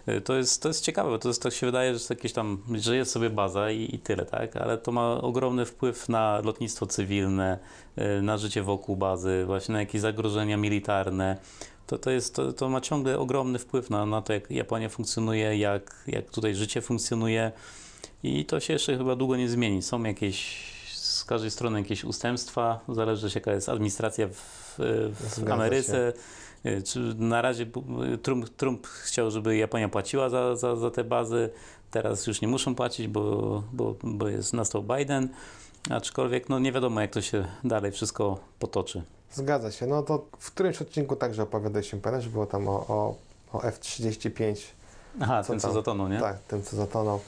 Y, 0.08 0.22
To 0.22 0.36
jest, 0.36 0.62
to 0.62 0.68
jest 0.68 0.84
ciekawe, 0.84 1.10
bo 1.10 1.20
to 1.20 1.28
jest, 1.28 1.44
tak 1.44 1.54
się 1.54 1.66
wydaje, 1.66 1.98
że 1.98 2.06
jakieś 2.10 2.34
tam, 2.34 2.64
że 2.76 2.96
jest 2.96 3.12
sobie 3.12 3.30
baza 3.30 3.72
i, 3.72 3.96
i 3.96 4.00
tyle, 4.00 4.26
tak? 4.26 4.56
Ale 4.56 4.78
to 4.78 4.92
ma 4.92 5.22
ogromny 5.22 5.66
wpływ 5.66 6.10
na 6.10 6.42
lotnictwo 6.44 6.86
cywilne, 6.86 7.60
y, 7.98 8.22
na 8.22 8.38
życie 8.38 8.64
wokół 8.64 8.96
bazy, 8.96 9.44
właśnie 9.46 9.74
na 9.74 9.80
jakieś 9.80 10.02
zagrożenia 10.02 10.58
militarne. 10.58 11.38
To, 11.88 11.98
to, 11.98 12.12
jest, 12.12 12.36
to, 12.36 12.54
to 12.54 12.70
ma 12.70 12.82
ciągle 12.82 13.20
ogromny 13.20 13.60
wpływ 13.60 13.90
na, 13.90 14.06
na 14.06 14.22
to, 14.22 14.34
jak 14.34 14.52
Japonia 14.52 14.90
funkcjonuje, 14.90 15.58
jak, 15.58 16.04
jak 16.08 16.30
tutaj 16.30 16.56
życie 16.56 16.82
funkcjonuje. 16.82 17.52
I 18.24 18.46
to 18.46 18.60
się 18.60 18.74
jeszcze 18.74 18.98
chyba 18.98 19.16
długo 19.16 19.36
nie 19.36 19.50
zmieni. 19.50 19.82
Są 19.82 20.04
jakieś 20.04 20.58
każdej 21.30 21.52
strony 21.52 21.80
jakieś 21.80 22.04
ustępstwa, 22.04 22.80
zależy 22.90 23.28
jaka 23.36 23.52
jest 23.52 23.70
administracja 23.70 24.28
w, 24.28 24.76
w 25.14 25.52
Ameryce. 25.52 26.14
Y, 26.66 26.84
Czy 26.84 27.00
na 27.18 27.42
razie 27.42 27.66
y, 28.14 28.18
Trump, 28.18 28.50
Trump 28.50 28.88
chciał, 28.88 29.32
żeby 29.32 29.58
Japonia 29.58 29.90
płaciła 29.90 30.30
za, 30.30 30.56
za, 30.56 30.76
za 30.76 30.92
te 30.92 31.04
bazy, 31.04 31.50
teraz 31.92 32.28
już 32.28 32.42
nie 32.42 32.48
muszą 32.48 32.76
płacić, 32.76 33.08
bo, 33.08 33.64
bo, 33.74 33.96
bo 34.04 34.28
jest 34.28 34.54
nastał 34.54 34.84
Biden. 34.84 35.30
Aczkolwiek 35.90 36.50
no 36.50 36.60
nie 36.60 36.72
wiadomo, 36.72 37.02
jak 37.02 37.12
to 37.12 37.22
się 37.22 37.48
dalej 37.64 37.92
wszystko 37.92 38.40
potoczy. 38.60 39.04
Zgadza 39.34 39.72
się. 39.72 39.88
No 39.88 40.04
to 40.04 40.26
w 40.40 40.52
którymś 40.52 40.82
odcinku 40.82 41.16
także 41.16 41.44
opowiadaliśmy, 41.44 42.00
pamiętasz, 42.00 42.30
było 42.30 42.46
tam 42.46 42.68
o, 42.68 42.88
o, 42.88 43.16
o 43.54 43.64
F-35, 43.64 44.56
Aha, 45.22 45.44
Co 45.44 45.50
ten 45.54 45.60
co 45.60 45.68
tam? 45.68 45.76
zatonął, 45.76 46.08
nie? 46.08 46.20
tak, 46.20 46.40
tym 46.40 46.64
co 46.64 46.76
zatonął. 46.76 47.20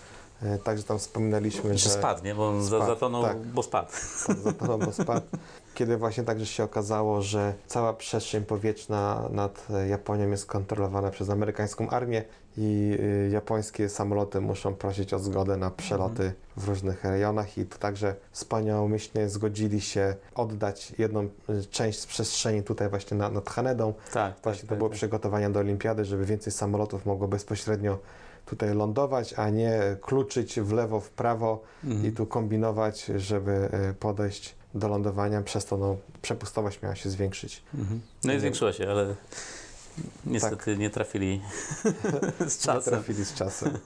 E, 0.44 0.58
Także 0.58 0.84
tam 0.84 1.00
wspominaliśmy, 1.00 1.72
Że 1.78 1.78
że 1.78 1.90
spadł, 1.90 2.24
nie? 2.24 2.36
Bo 2.36 2.50
on 2.50 2.66
Spadł, 2.66 2.86
zatonął, 2.86 3.24
tak. 3.24 3.38
bo 3.38 3.64
spadł. 3.64 3.88
tak, 4.28 4.38
zatonął, 4.38 4.78
bo 4.80 4.92
spadł. 4.92 5.28
Kiedy 5.74 5.98
właśnie 5.98 6.24
także 6.24 6.46
się 6.46 6.64
okazało, 6.64 7.22
że 7.22 7.54
cała 7.68 7.94
przestrzeń 7.94 8.46
powietrzna 8.46 9.22
nad 9.32 9.68
Japonią 9.90 10.30
jest 10.32 10.46
kontrolowana 10.46 11.12
przez 11.12 11.30
amerykańską 11.30 11.90
armię 11.90 12.24
i 12.58 12.98
y, 13.00 13.30
japońskie 13.34 13.90
samoloty 13.90 14.42
muszą 14.42 14.74
prosić 14.76 15.14
o 15.14 15.20
zgodę 15.20 15.58
na 15.58 15.72
przeloty 15.72 16.34
w 16.58 16.68
różnych 16.68 17.04
rejonach 17.04 17.58
i 17.58 17.66
to 17.66 17.78
także 17.78 18.16
wspaniałomyślnie 18.32 19.30
zgodzili 19.30 19.82
się 19.82 20.16
oddać 20.36 20.94
jedną 20.98 21.22
y, 21.24 21.30
część 21.72 22.00
z 22.00 22.06
przestrzeni 22.06 22.64
tutaj 22.64 22.90
właśnie 22.90 23.18
nad, 23.18 23.34
nad 23.34 23.50
Hanedą 23.50 23.94
Tak, 24.14 24.34
Właśnie 24.44 24.62
tak, 24.62 24.70
to 24.70 24.76
było 24.76 24.90
tak. 24.90 24.98
przygotowania 24.98 25.50
do 25.50 25.60
olimpiady, 25.60 26.06
żeby 26.06 26.26
więcej 26.26 26.54
samolotów 26.54 27.06
mogło 27.06 27.28
bezpośrednio 27.28 27.98
tutaj 28.46 28.74
lądować, 28.76 29.34
a 29.34 29.50
nie 29.50 29.80
kluczyć 30.02 30.60
w 30.60 30.72
lewo, 30.72 31.00
w 31.00 31.10
prawo 31.10 31.62
Mhm. 31.84 32.06
i 32.06 32.12
tu 32.12 32.26
kombinować, 32.26 33.06
żeby 33.16 33.52
e, 33.72 33.94
podejść 33.94 34.56
do 34.74 34.88
lądowania. 34.88 35.42
Przez 35.42 35.66
to 35.66 35.78
no, 35.78 35.98
przepustowość 36.22 36.82
miała 36.82 36.96
się 36.96 37.10
zwiększyć. 37.10 37.64
Mhm. 37.76 38.02
No 38.24 38.34
i 38.34 38.40
zwiększyła 38.40 38.74
się, 38.74 38.90
ale 38.90 39.16
niestety 40.26 40.78
nie 40.78 40.90
trafili 40.90 41.42
z 42.48 42.58
Tak. 42.58 42.76
Nie 42.76 42.82
czasem. 42.82 42.94
trafili 42.94 43.26
z 43.26 43.34
czasem. 43.34 43.78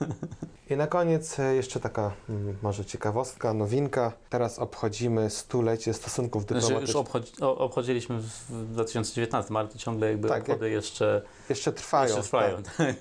I 0.69 0.75
na 0.77 0.87
koniec 0.87 1.39
e, 1.39 1.55
jeszcze 1.55 1.79
taka 1.79 2.11
mm, 2.29 2.57
może 2.61 2.85
ciekawostka, 2.85 3.53
nowinka. 3.53 4.11
Teraz 4.29 4.59
obchodzimy 4.59 5.29
stulecie 5.29 5.93
stosunków 5.93 6.43
Znaczy, 6.43 6.55
już 6.55 6.63
dyplomatycznych. 6.67 6.97
obchodzi, 7.01 7.31
obchodziliśmy 7.41 8.19
w 8.49 8.65
2019, 8.73 9.53
ale 9.57 9.67
to 9.67 9.77
ciągle 9.77 10.07
jakby 10.11 10.27
Tak, 10.29 10.41
obchody 10.41 10.69
jeszcze, 10.69 11.21
Jeszcze 11.49 11.71
trwają. 11.73 12.03
jeszcze 12.07 12.21
trwają. 12.23 12.57
Tak, 12.63 12.95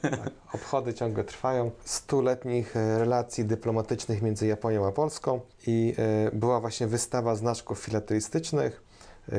obchody 0.52 0.94
ciągle 0.94 1.24
trwają. 1.24 1.70
Stuletnich 1.84 2.76
e, 2.76 2.98
relacji 2.98 3.44
dyplomatycznych 3.44 4.22
między 4.22 4.46
Japonią 4.46 4.86
a 4.86 4.92
Polską 4.92 5.40
i 5.66 5.94
e, 5.98 6.30
była 6.36 6.60
właśnie 6.60 6.86
wystawa 6.86 7.36
znaczków 7.36 7.78
filatelistycznych, 7.78 8.82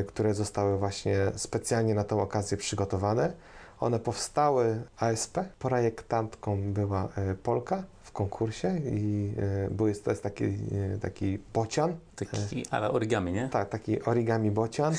które 0.07 0.33
zostały 0.33 0.77
właśnie 0.77 1.17
specjalnie 1.35 1.93
na 1.95 2.03
tę 2.03 2.15
okazję 2.21 2.57
przygotowane. 2.57 3.33
One 3.79 3.99
powstały 3.99 4.81
ASP, 4.97 5.37
projektantką 5.59 6.73
była 6.73 7.07
e, 7.17 7.35
Polka 7.35 7.83
w 8.03 8.11
konkursie 8.11 8.77
i 8.85 9.31
e, 9.65 9.69
były, 9.69 9.95
to 9.95 10.09
jest 10.11 10.23
taki, 10.23 10.43
e, 10.45 10.97
taki 11.01 11.39
bocian, 11.53 11.95
Taki, 12.15 12.65
ale 12.71 12.91
origami, 12.91 13.31
nie? 13.31 13.49
tak, 13.49 13.69
taki 13.69 14.03
origami 14.03 14.51
bocian. 14.51 14.93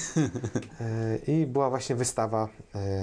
I 1.26 1.46
była 1.46 1.70
właśnie 1.70 1.96
wystawa 1.96 2.48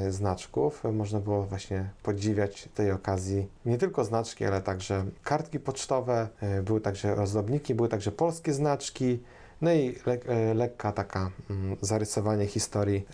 znaczków. 0.10 0.84
Można 0.94 1.20
było 1.20 1.44
właśnie 1.44 1.90
podziwiać 2.04 2.70
tej 2.76 2.92
okazji 2.92 3.48
nie 3.66 3.78
tylko 3.78 4.04
znaczki, 4.04 4.46
ale 4.46 4.62
także 4.62 5.06
kartki 5.24 5.60
pocztowe, 5.60 6.28
były 6.64 6.82
także 6.82 7.16
ozdobniki, 7.22 7.76
były 7.76 7.90
także 7.90 8.12
polskie 8.12 8.54
znaczki. 8.54 9.20
No 9.62 9.74
i 9.74 9.96
le, 10.06 10.54
lekka 10.54 10.92
taka 10.92 11.32
mm, 11.50 11.78
zarysowanie 11.82 12.48
historii, 12.48 13.06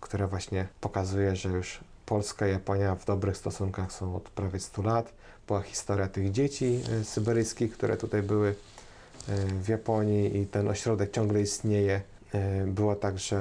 które 0.00 0.26
właśnie 0.26 0.68
pokazuje, 0.80 1.36
że 1.36 1.48
już 1.48 1.80
Polska 2.08 2.48
i 2.48 2.50
Japonia 2.50 2.94
w 2.94 3.04
dobrych 3.04 3.36
stosunkach 3.36 3.92
są 3.92 4.16
od 4.16 4.22
prawie 4.22 4.60
100 4.60 4.82
lat. 4.82 5.12
Była 5.46 5.62
historia 5.62 6.08
tych 6.08 6.30
dzieci 6.30 6.80
e, 7.00 7.04
syberyjskich, 7.04 7.72
które 7.72 7.96
tutaj 7.96 8.22
były 8.22 8.48
e, 8.48 9.34
w 9.46 9.68
Japonii 9.68 10.36
i 10.36 10.46
ten 10.46 10.68
ośrodek 10.68 11.10
ciągle 11.10 11.40
istnieje. 11.40 12.02
E, 12.32 12.66
była 12.66 12.96
także 12.96 13.36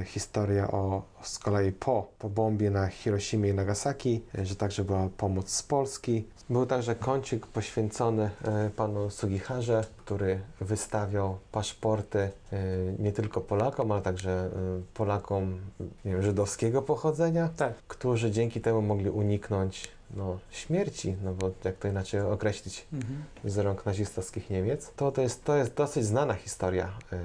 e, 0.00 0.04
historia 0.04 0.70
o 0.70 1.02
z 1.22 1.38
kolei 1.38 1.72
po, 1.72 2.08
po 2.18 2.28
bombie 2.28 2.70
na 2.70 2.86
Hiroshimie 2.86 3.50
i 3.50 3.54
Nagasaki, 3.54 4.20
e, 4.38 4.46
że 4.46 4.56
także 4.56 4.84
była 4.84 5.08
pomoc 5.16 5.50
z 5.50 5.62
Polski. 5.62 6.24
Był 6.50 6.66
także 6.66 6.94
kącik 6.94 7.46
poświęcony 7.46 8.30
panu 8.76 9.10
Sugiharze, 9.10 9.84
który 9.96 10.40
wystawiał 10.60 11.38
paszporty 11.52 12.30
nie 12.98 13.12
tylko 13.12 13.40
Polakom, 13.40 13.92
ale 13.92 14.02
także 14.02 14.50
Polakom 14.94 15.58
nie 15.80 16.12
wiem, 16.12 16.22
żydowskiego 16.22 16.82
pochodzenia, 16.82 17.48
Tak. 17.56 17.74
którzy 17.88 18.30
dzięki 18.30 18.60
temu 18.60 18.82
mogli 18.82 19.10
uniknąć 19.10 19.88
no, 20.14 20.38
śmierci, 20.50 21.16
no 21.24 21.32
bo 21.32 21.50
jak 21.64 21.76
to 21.76 21.88
inaczej 21.88 22.20
określić, 22.20 22.86
Mhm. 22.92 23.22
z 23.44 23.58
rąk 23.58 23.86
nazistowskich 23.86 24.50
Niemiec. 24.50 24.90
To, 24.96 25.12
to, 25.12 25.22
jest, 25.22 25.44
to 25.44 25.56
jest 25.56 25.74
dosyć 25.74 26.04
znana 26.04 26.34
historia 26.34 26.84
e, 27.12 27.18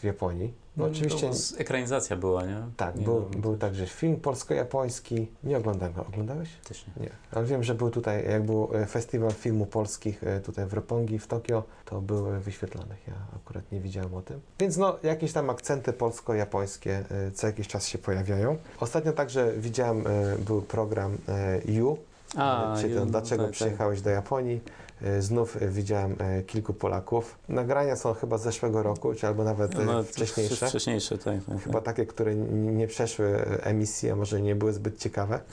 w 0.00 0.04
Japonii. 0.04 0.54
No, 0.76 0.84
oczywiście 0.84 1.26
To 1.28 1.34
z- 1.34 1.60
ekranizacja 1.60 2.16
była, 2.16 2.46
nie? 2.46 2.62
tak, 2.76 2.96
Nie, 2.96 3.04
był, 3.04 3.20
no, 3.34 3.38
był 3.40 3.56
także 3.56 3.86
film 3.86 4.16
polsko-japoński. 4.16 5.26
Nie 5.44 5.58
oglądałem 5.58 5.94
go. 5.94 6.06
Oglądałeś? 6.06 6.48
Też 6.68 6.84
nie. 6.86 7.02
Nie. 7.02 7.10
Ale 7.32 7.44
wiem, 7.44 7.64
że 7.64 7.74
był 7.74 7.90
tutaj, 7.90 8.24
jak 8.30 8.42
był 8.46 8.68
e, 8.74 8.86
festiwal 8.86 9.30
filmu 9.30 9.66
polskich 9.66 10.24
e, 10.24 10.40
tutaj 10.40 10.66
w 10.66 10.72
Roppongi 10.72 11.18
w 11.18 11.26
Tokio, 11.26 11.62
to 11.84 12.00
były 12.00 12.40
wyświetlane. 12.40 12.94
Ja 13.08 13.14
akurat 13.36 13.72
nie 13.72 13.80
widziałem 13.80 14.14
o 14.14 14.22
tym. 14.22 14.40
Więc 14.60 14.76
no, 14.76 14.96
jakieś 15.02 15.32
tam 15.32 15.50
akcenty 15.50 15.92
polsko-japońskie 15.92 17.04
co 17.34 17.46
jakiś 17.46 17.68
czas 17.68 17.86
się 17.88 17.98
pojawiają. 17.98 18.56
Ostatnio 18.80 19.12
także 19.12 19.52
widziałem, 19.56 20.04
był 20.38 20.62
program 20.62 21.18
You, 21.64 21.98
A, 22.36 22.74
to, 22.82 22.86
ju- 22.86 23.06
dlaczego 23.06 23.42
tak, 23.42 23.50
tak. 23.50 23.56
przyjechałeś 23.56 24.00
do 24.00 24.10
Japonii? 24.10 24.60
E, 25.02 25.22
Znów 25.22 25.62
e, 25.62 25.68
widziałem 25.68 26.16
e, 26.18 26.42
kilku 26.42 26.74
Polaków. 26.74 27.38
Nagrania 27.48 27.96
są 27.96 28.14
chyba 28.14 28.38
z 28.38 28.42
zeszłego 28.42 28.82
roku, 28.82 29.14
czy 29.14 29.26
albo 29.26 29.44
nawet 29.44 29.74
e, 29.78 29.84
No, 29.84 30.02
wcześniejsze. 30.02 30.66
Wcześniejsze, 30.68 31.18
tak. 31.18 31.34
tak, 31.48 31.58
Chyba 31.62 31.74
tak. 31.74 31.84
takie, 31.84 32.06
które 32.06 32.34
nie 32.36 32.86
przeszły 32.86 33.26
e, 33.26 33.64
emisji, 33.64 34.10
a 34.10 34.16
może 34.16 34.40
nie 34.42 34.56
były 34.56 34.72
zbyt 34.72 34.98
ciekawe. 34.98 35.40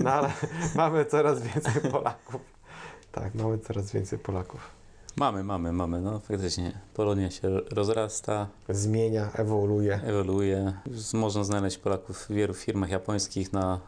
no 0.00 0.10
ale 0.12 0.30
mamy 0.74 1.04
coraz 1.04 1.42
więcej 1.42 1.90
Polaków. 1.90 2.40
Tak, 3.12 3.34
mamy 3.34 3.58
coraz 3.58 3.92
więcej 3.92 4.18
Polaków. 4.18 4.60
Mamy, 5.16 5.44
mamy, 5.44 5.72
mamy. 5.72 6.00
No 6.00 6.20
faktycznie. 6.20 6.72
Polonia 6.94 7.30
się 7.30 7.48
rozrasta, 7.70 8.46
Zmienia, 8.68 9.28
ewoluuje. 9.34 10.00
ewoluuje. 10.04 10.72
Można 11.14 11.44
znaleźć 11.44 11.78
Polaków 11.78 12.18
w 12.18 12.32
wielu 12.32 12.54
firmach 12.54 12.90
japońskich 12.90 13.52
na 13.52 13.80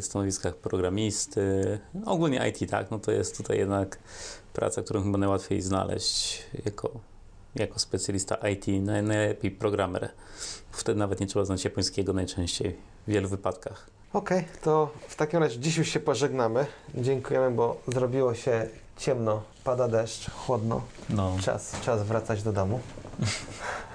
stanowiskach 0.00 0.56
programisty. 0.56 1.78
No, 1.94 2.12
ogólnie 2.12 2.48
IT, 2.48 2.70
tak. 2.70 2.90
No 2.90 2.98
to 2.98 3.12
jest 3.12 3.36
tutaj 3.36 3.58
jednak 3.58 3.98
praca, 4.52 4.82
którą 4.82 5.02
chyba 5.02 5.18
najłatwiej 5.18 5.62
znaleźć 5.62 6.42
jako, 6.64 6.90
jako 7.54 7.78
specjalista 7.78 8.34
IT, 8.34 8.66
naj, 8.66 9.02
najlepiej 9.02 9.50
programer. 9.50 10.10
Wtedy 10.70 10.98
nawet 10.98 11.20
nie 11.20 11.26
trzeba 11.26 11.44
znać 11.44 11.64
japońskiego 11.64 12.12
najczęściej 12.12 12.76
w 13.06 13.10
wielu 13.10 13.28
wypadkach. 13.28 13.90
Okej, 14.12 14.44
to 14.62 14.90
w 15.08 15.16
takim 15.16 15.40
razie 15.40 15.60
dziś 15.60 15.76
już 15.76 15.88
się 15.88 16.00
pożegnamy. 16.00 16.66
Dziękujemy, 16.94 17.50
bo 17.50 17.80
zrobiło 17.88 18.34
się 18.34 18.68
ciemno, 18.96 19.42
pada 19.64 19.88
deszcz, 19.88 20.30
chłodno. 20.30 20.82
No. 21.10 21.36
Czas, 21.42 21.80
czas 21.80 22.02
wracać 22.02 22.42
do 22.42 22.52
domu. 22.52 22.80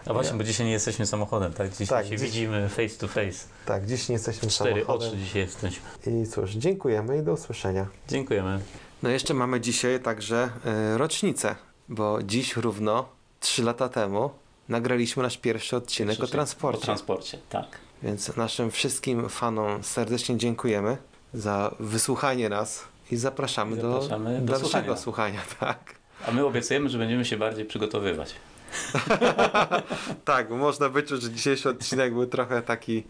A 0.06 0.14
właśnie, 0.14 0.38
bo 0.38 0.44
dzisiaj 0.44 0.66
nie 0.66 0.72
jesteśmy 0.72 1.06
samochodem, 1.06 1.54
tak? 1.54 1.72
Dzisiaj 1.72 1.88
Tak, 1.88 2.06
się 2.06 2.12
dziś- 2.18 2.22
widzimy 2.22 2.70
face 2.70 2.98
to 2.98 3.08
face. 3.08 3.46
Tak, 3.66 3.86
dziś 3.86 4.10
nie 4.10 4.14
jesteśmy 4.14 4.50
Cztery 4.50 4.72
samochodem. 4.82 5.08
oczy 5.10 5.18
dzisiaj 5.18 5.42
jesteśmy. 5.42 5.82
I 6.08 6.28
cóż, 6.28 6.52
dziękujemy 6.52 7.18
i 7.18 7.22
do 7.24 7.34
usłyszenia. 7.34 7.86
Dziękujemy. 8.08 8.60
No 9.04 9.10
jeszcze 9.10 9.34
mamy 9.34 9.62
dzisiaj 9.62 10.00
także 10.00 10.50
y, 10.94 10.98
rocznicę, 10.98 11.56
bo 11.90 12.24
dziś 12.24 12.56
równo 12.56 13.10
3 13.40 13.64
lata 13.64 13.90
temu 13.90 14.30
nagraliśmy 14.70 15.24
nasz 15.24 15.38
pierwszy 15.38 15.76
odcinek 15.76 16.24
o 16.24 16.28
transporcie. 16.28 16.82
O 16.82 16.86
transporcie, 16.86 17.38
tak. 17.50 17.66
Więc 18.04 18.36
naszym 18.38 18.72
wszystkim 18.72 19.30
fanom 19.30 19.84
serdecznie 19.84 20.38
dziękujemy 20.38 20.98
za 21.34 21.76
wysłuchanie 21.80 22.50
nas 22.50 22.84
i 23.12 23.16
zapraszamy, 23.18 23.78
I 23.78 23.82
zapraszamy 23.82 24.34
do, 24.36 24.40
do 24.46 24.46
dalszego 24.52 24.98
słuchania. 24.98 24.98
słuchania. 24.98 25.40
Tak. 25.60 25.96
A 26.28 26.32
my 26.32 26.46
obiecujemy, 26.46 26.90
że 26.90 26.98
będziemy 26.98 27.26
się 27.26 27.38
bardziej 27.38 27.66
przygotowywać. 27.66 28.36
tak, 30.26 30.50
można 30.50 30.90
wyczuć, 30.90 31.22
że 31.22 31.32
dzisiejszy 31.32 31.70
odcinek 31.70 32.14
był 32.14 32.26
trochę 32.26 32.62
taki, 32.62 33.04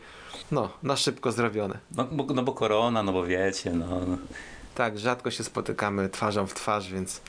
no, 0.51 0.69
na 0.83 0.95
szybko 0.95 1.31
zrobiony. 1.31 1.77
No 1.95 2.03
bo, 2.11 2.33
no 2.33 2.43
bo 2.43 2.53
korona, 2.53 3.03
no 3.03 3.13
bo 3.13 3.25
wiecie, 3.25 3.71
no. 3.71 3.99
Tak, 4.75 4.99
rzadko 4.99 5.31
się 5.31 5.43
spotykamy 5.43 6.09
twarzą 6.09 6.47
w 6.47 6.53
twarz, 6.53 6.91
więc 6.91 7.21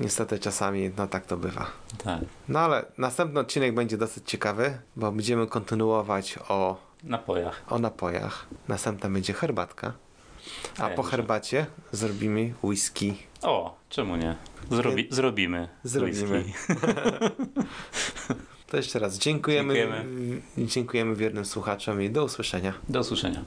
niestety 0.00 0.38
czasami 0.38 0.90
no 0.96 1.06
tak 1.06 1.26
to 1.26 1.36
bywa. 1.36 1.66
Tak. 2.04 2.20
No 2.48 2.58
ale 2.58 2.84
następny 2.98 3.40
odcinek 3.40 3.74
będzie 3.74 3.98
dosyć 3.98 4.30
ciekawy, 4.30 4.78
bo 4.96 5.12
będziemy 5.12 5.46
kontynuować 5.46 6.38
o, 6.48 6.76
Napojach. 7.04 7.62
o 7.68 7.78
napojach. 7.78 8.46
Następna 8.68 9.10
będzie 9.10 9.32
herbatka. 9.32 9.92
A 10.78 10.84
A 10.84 10.88
ja 10.90 10.96
po 10.96 11.02
herbacie 11.02 11.66
zrobimy 11.92 12.54
whisky. 12.62 13.14
O, 13.42 13.76
czemu 13.88 14.16
nie? 14.16 14.36
Zrobi, 14.70 15.08
zrobimy. 15.10 15.68
Zrobimy. 15.84 16.38
whisky. 16.38 16.52
To 18.70 18.76
jeszcze 18.76 18.98
raz 18.98 19.18
dziękujemy. 19.18 19.74
Dziękujemy. 19.74 20.40
Dziękujemy 20.58 21.16
wiernym 21.16 21.44
słuchaczom 21.44 22.02
i 22.02 22.10
do 22.10 22.24
usłyszenia. 22.24 22.74
Do 22.88 23.00
usłyszenia. 23.00 23.44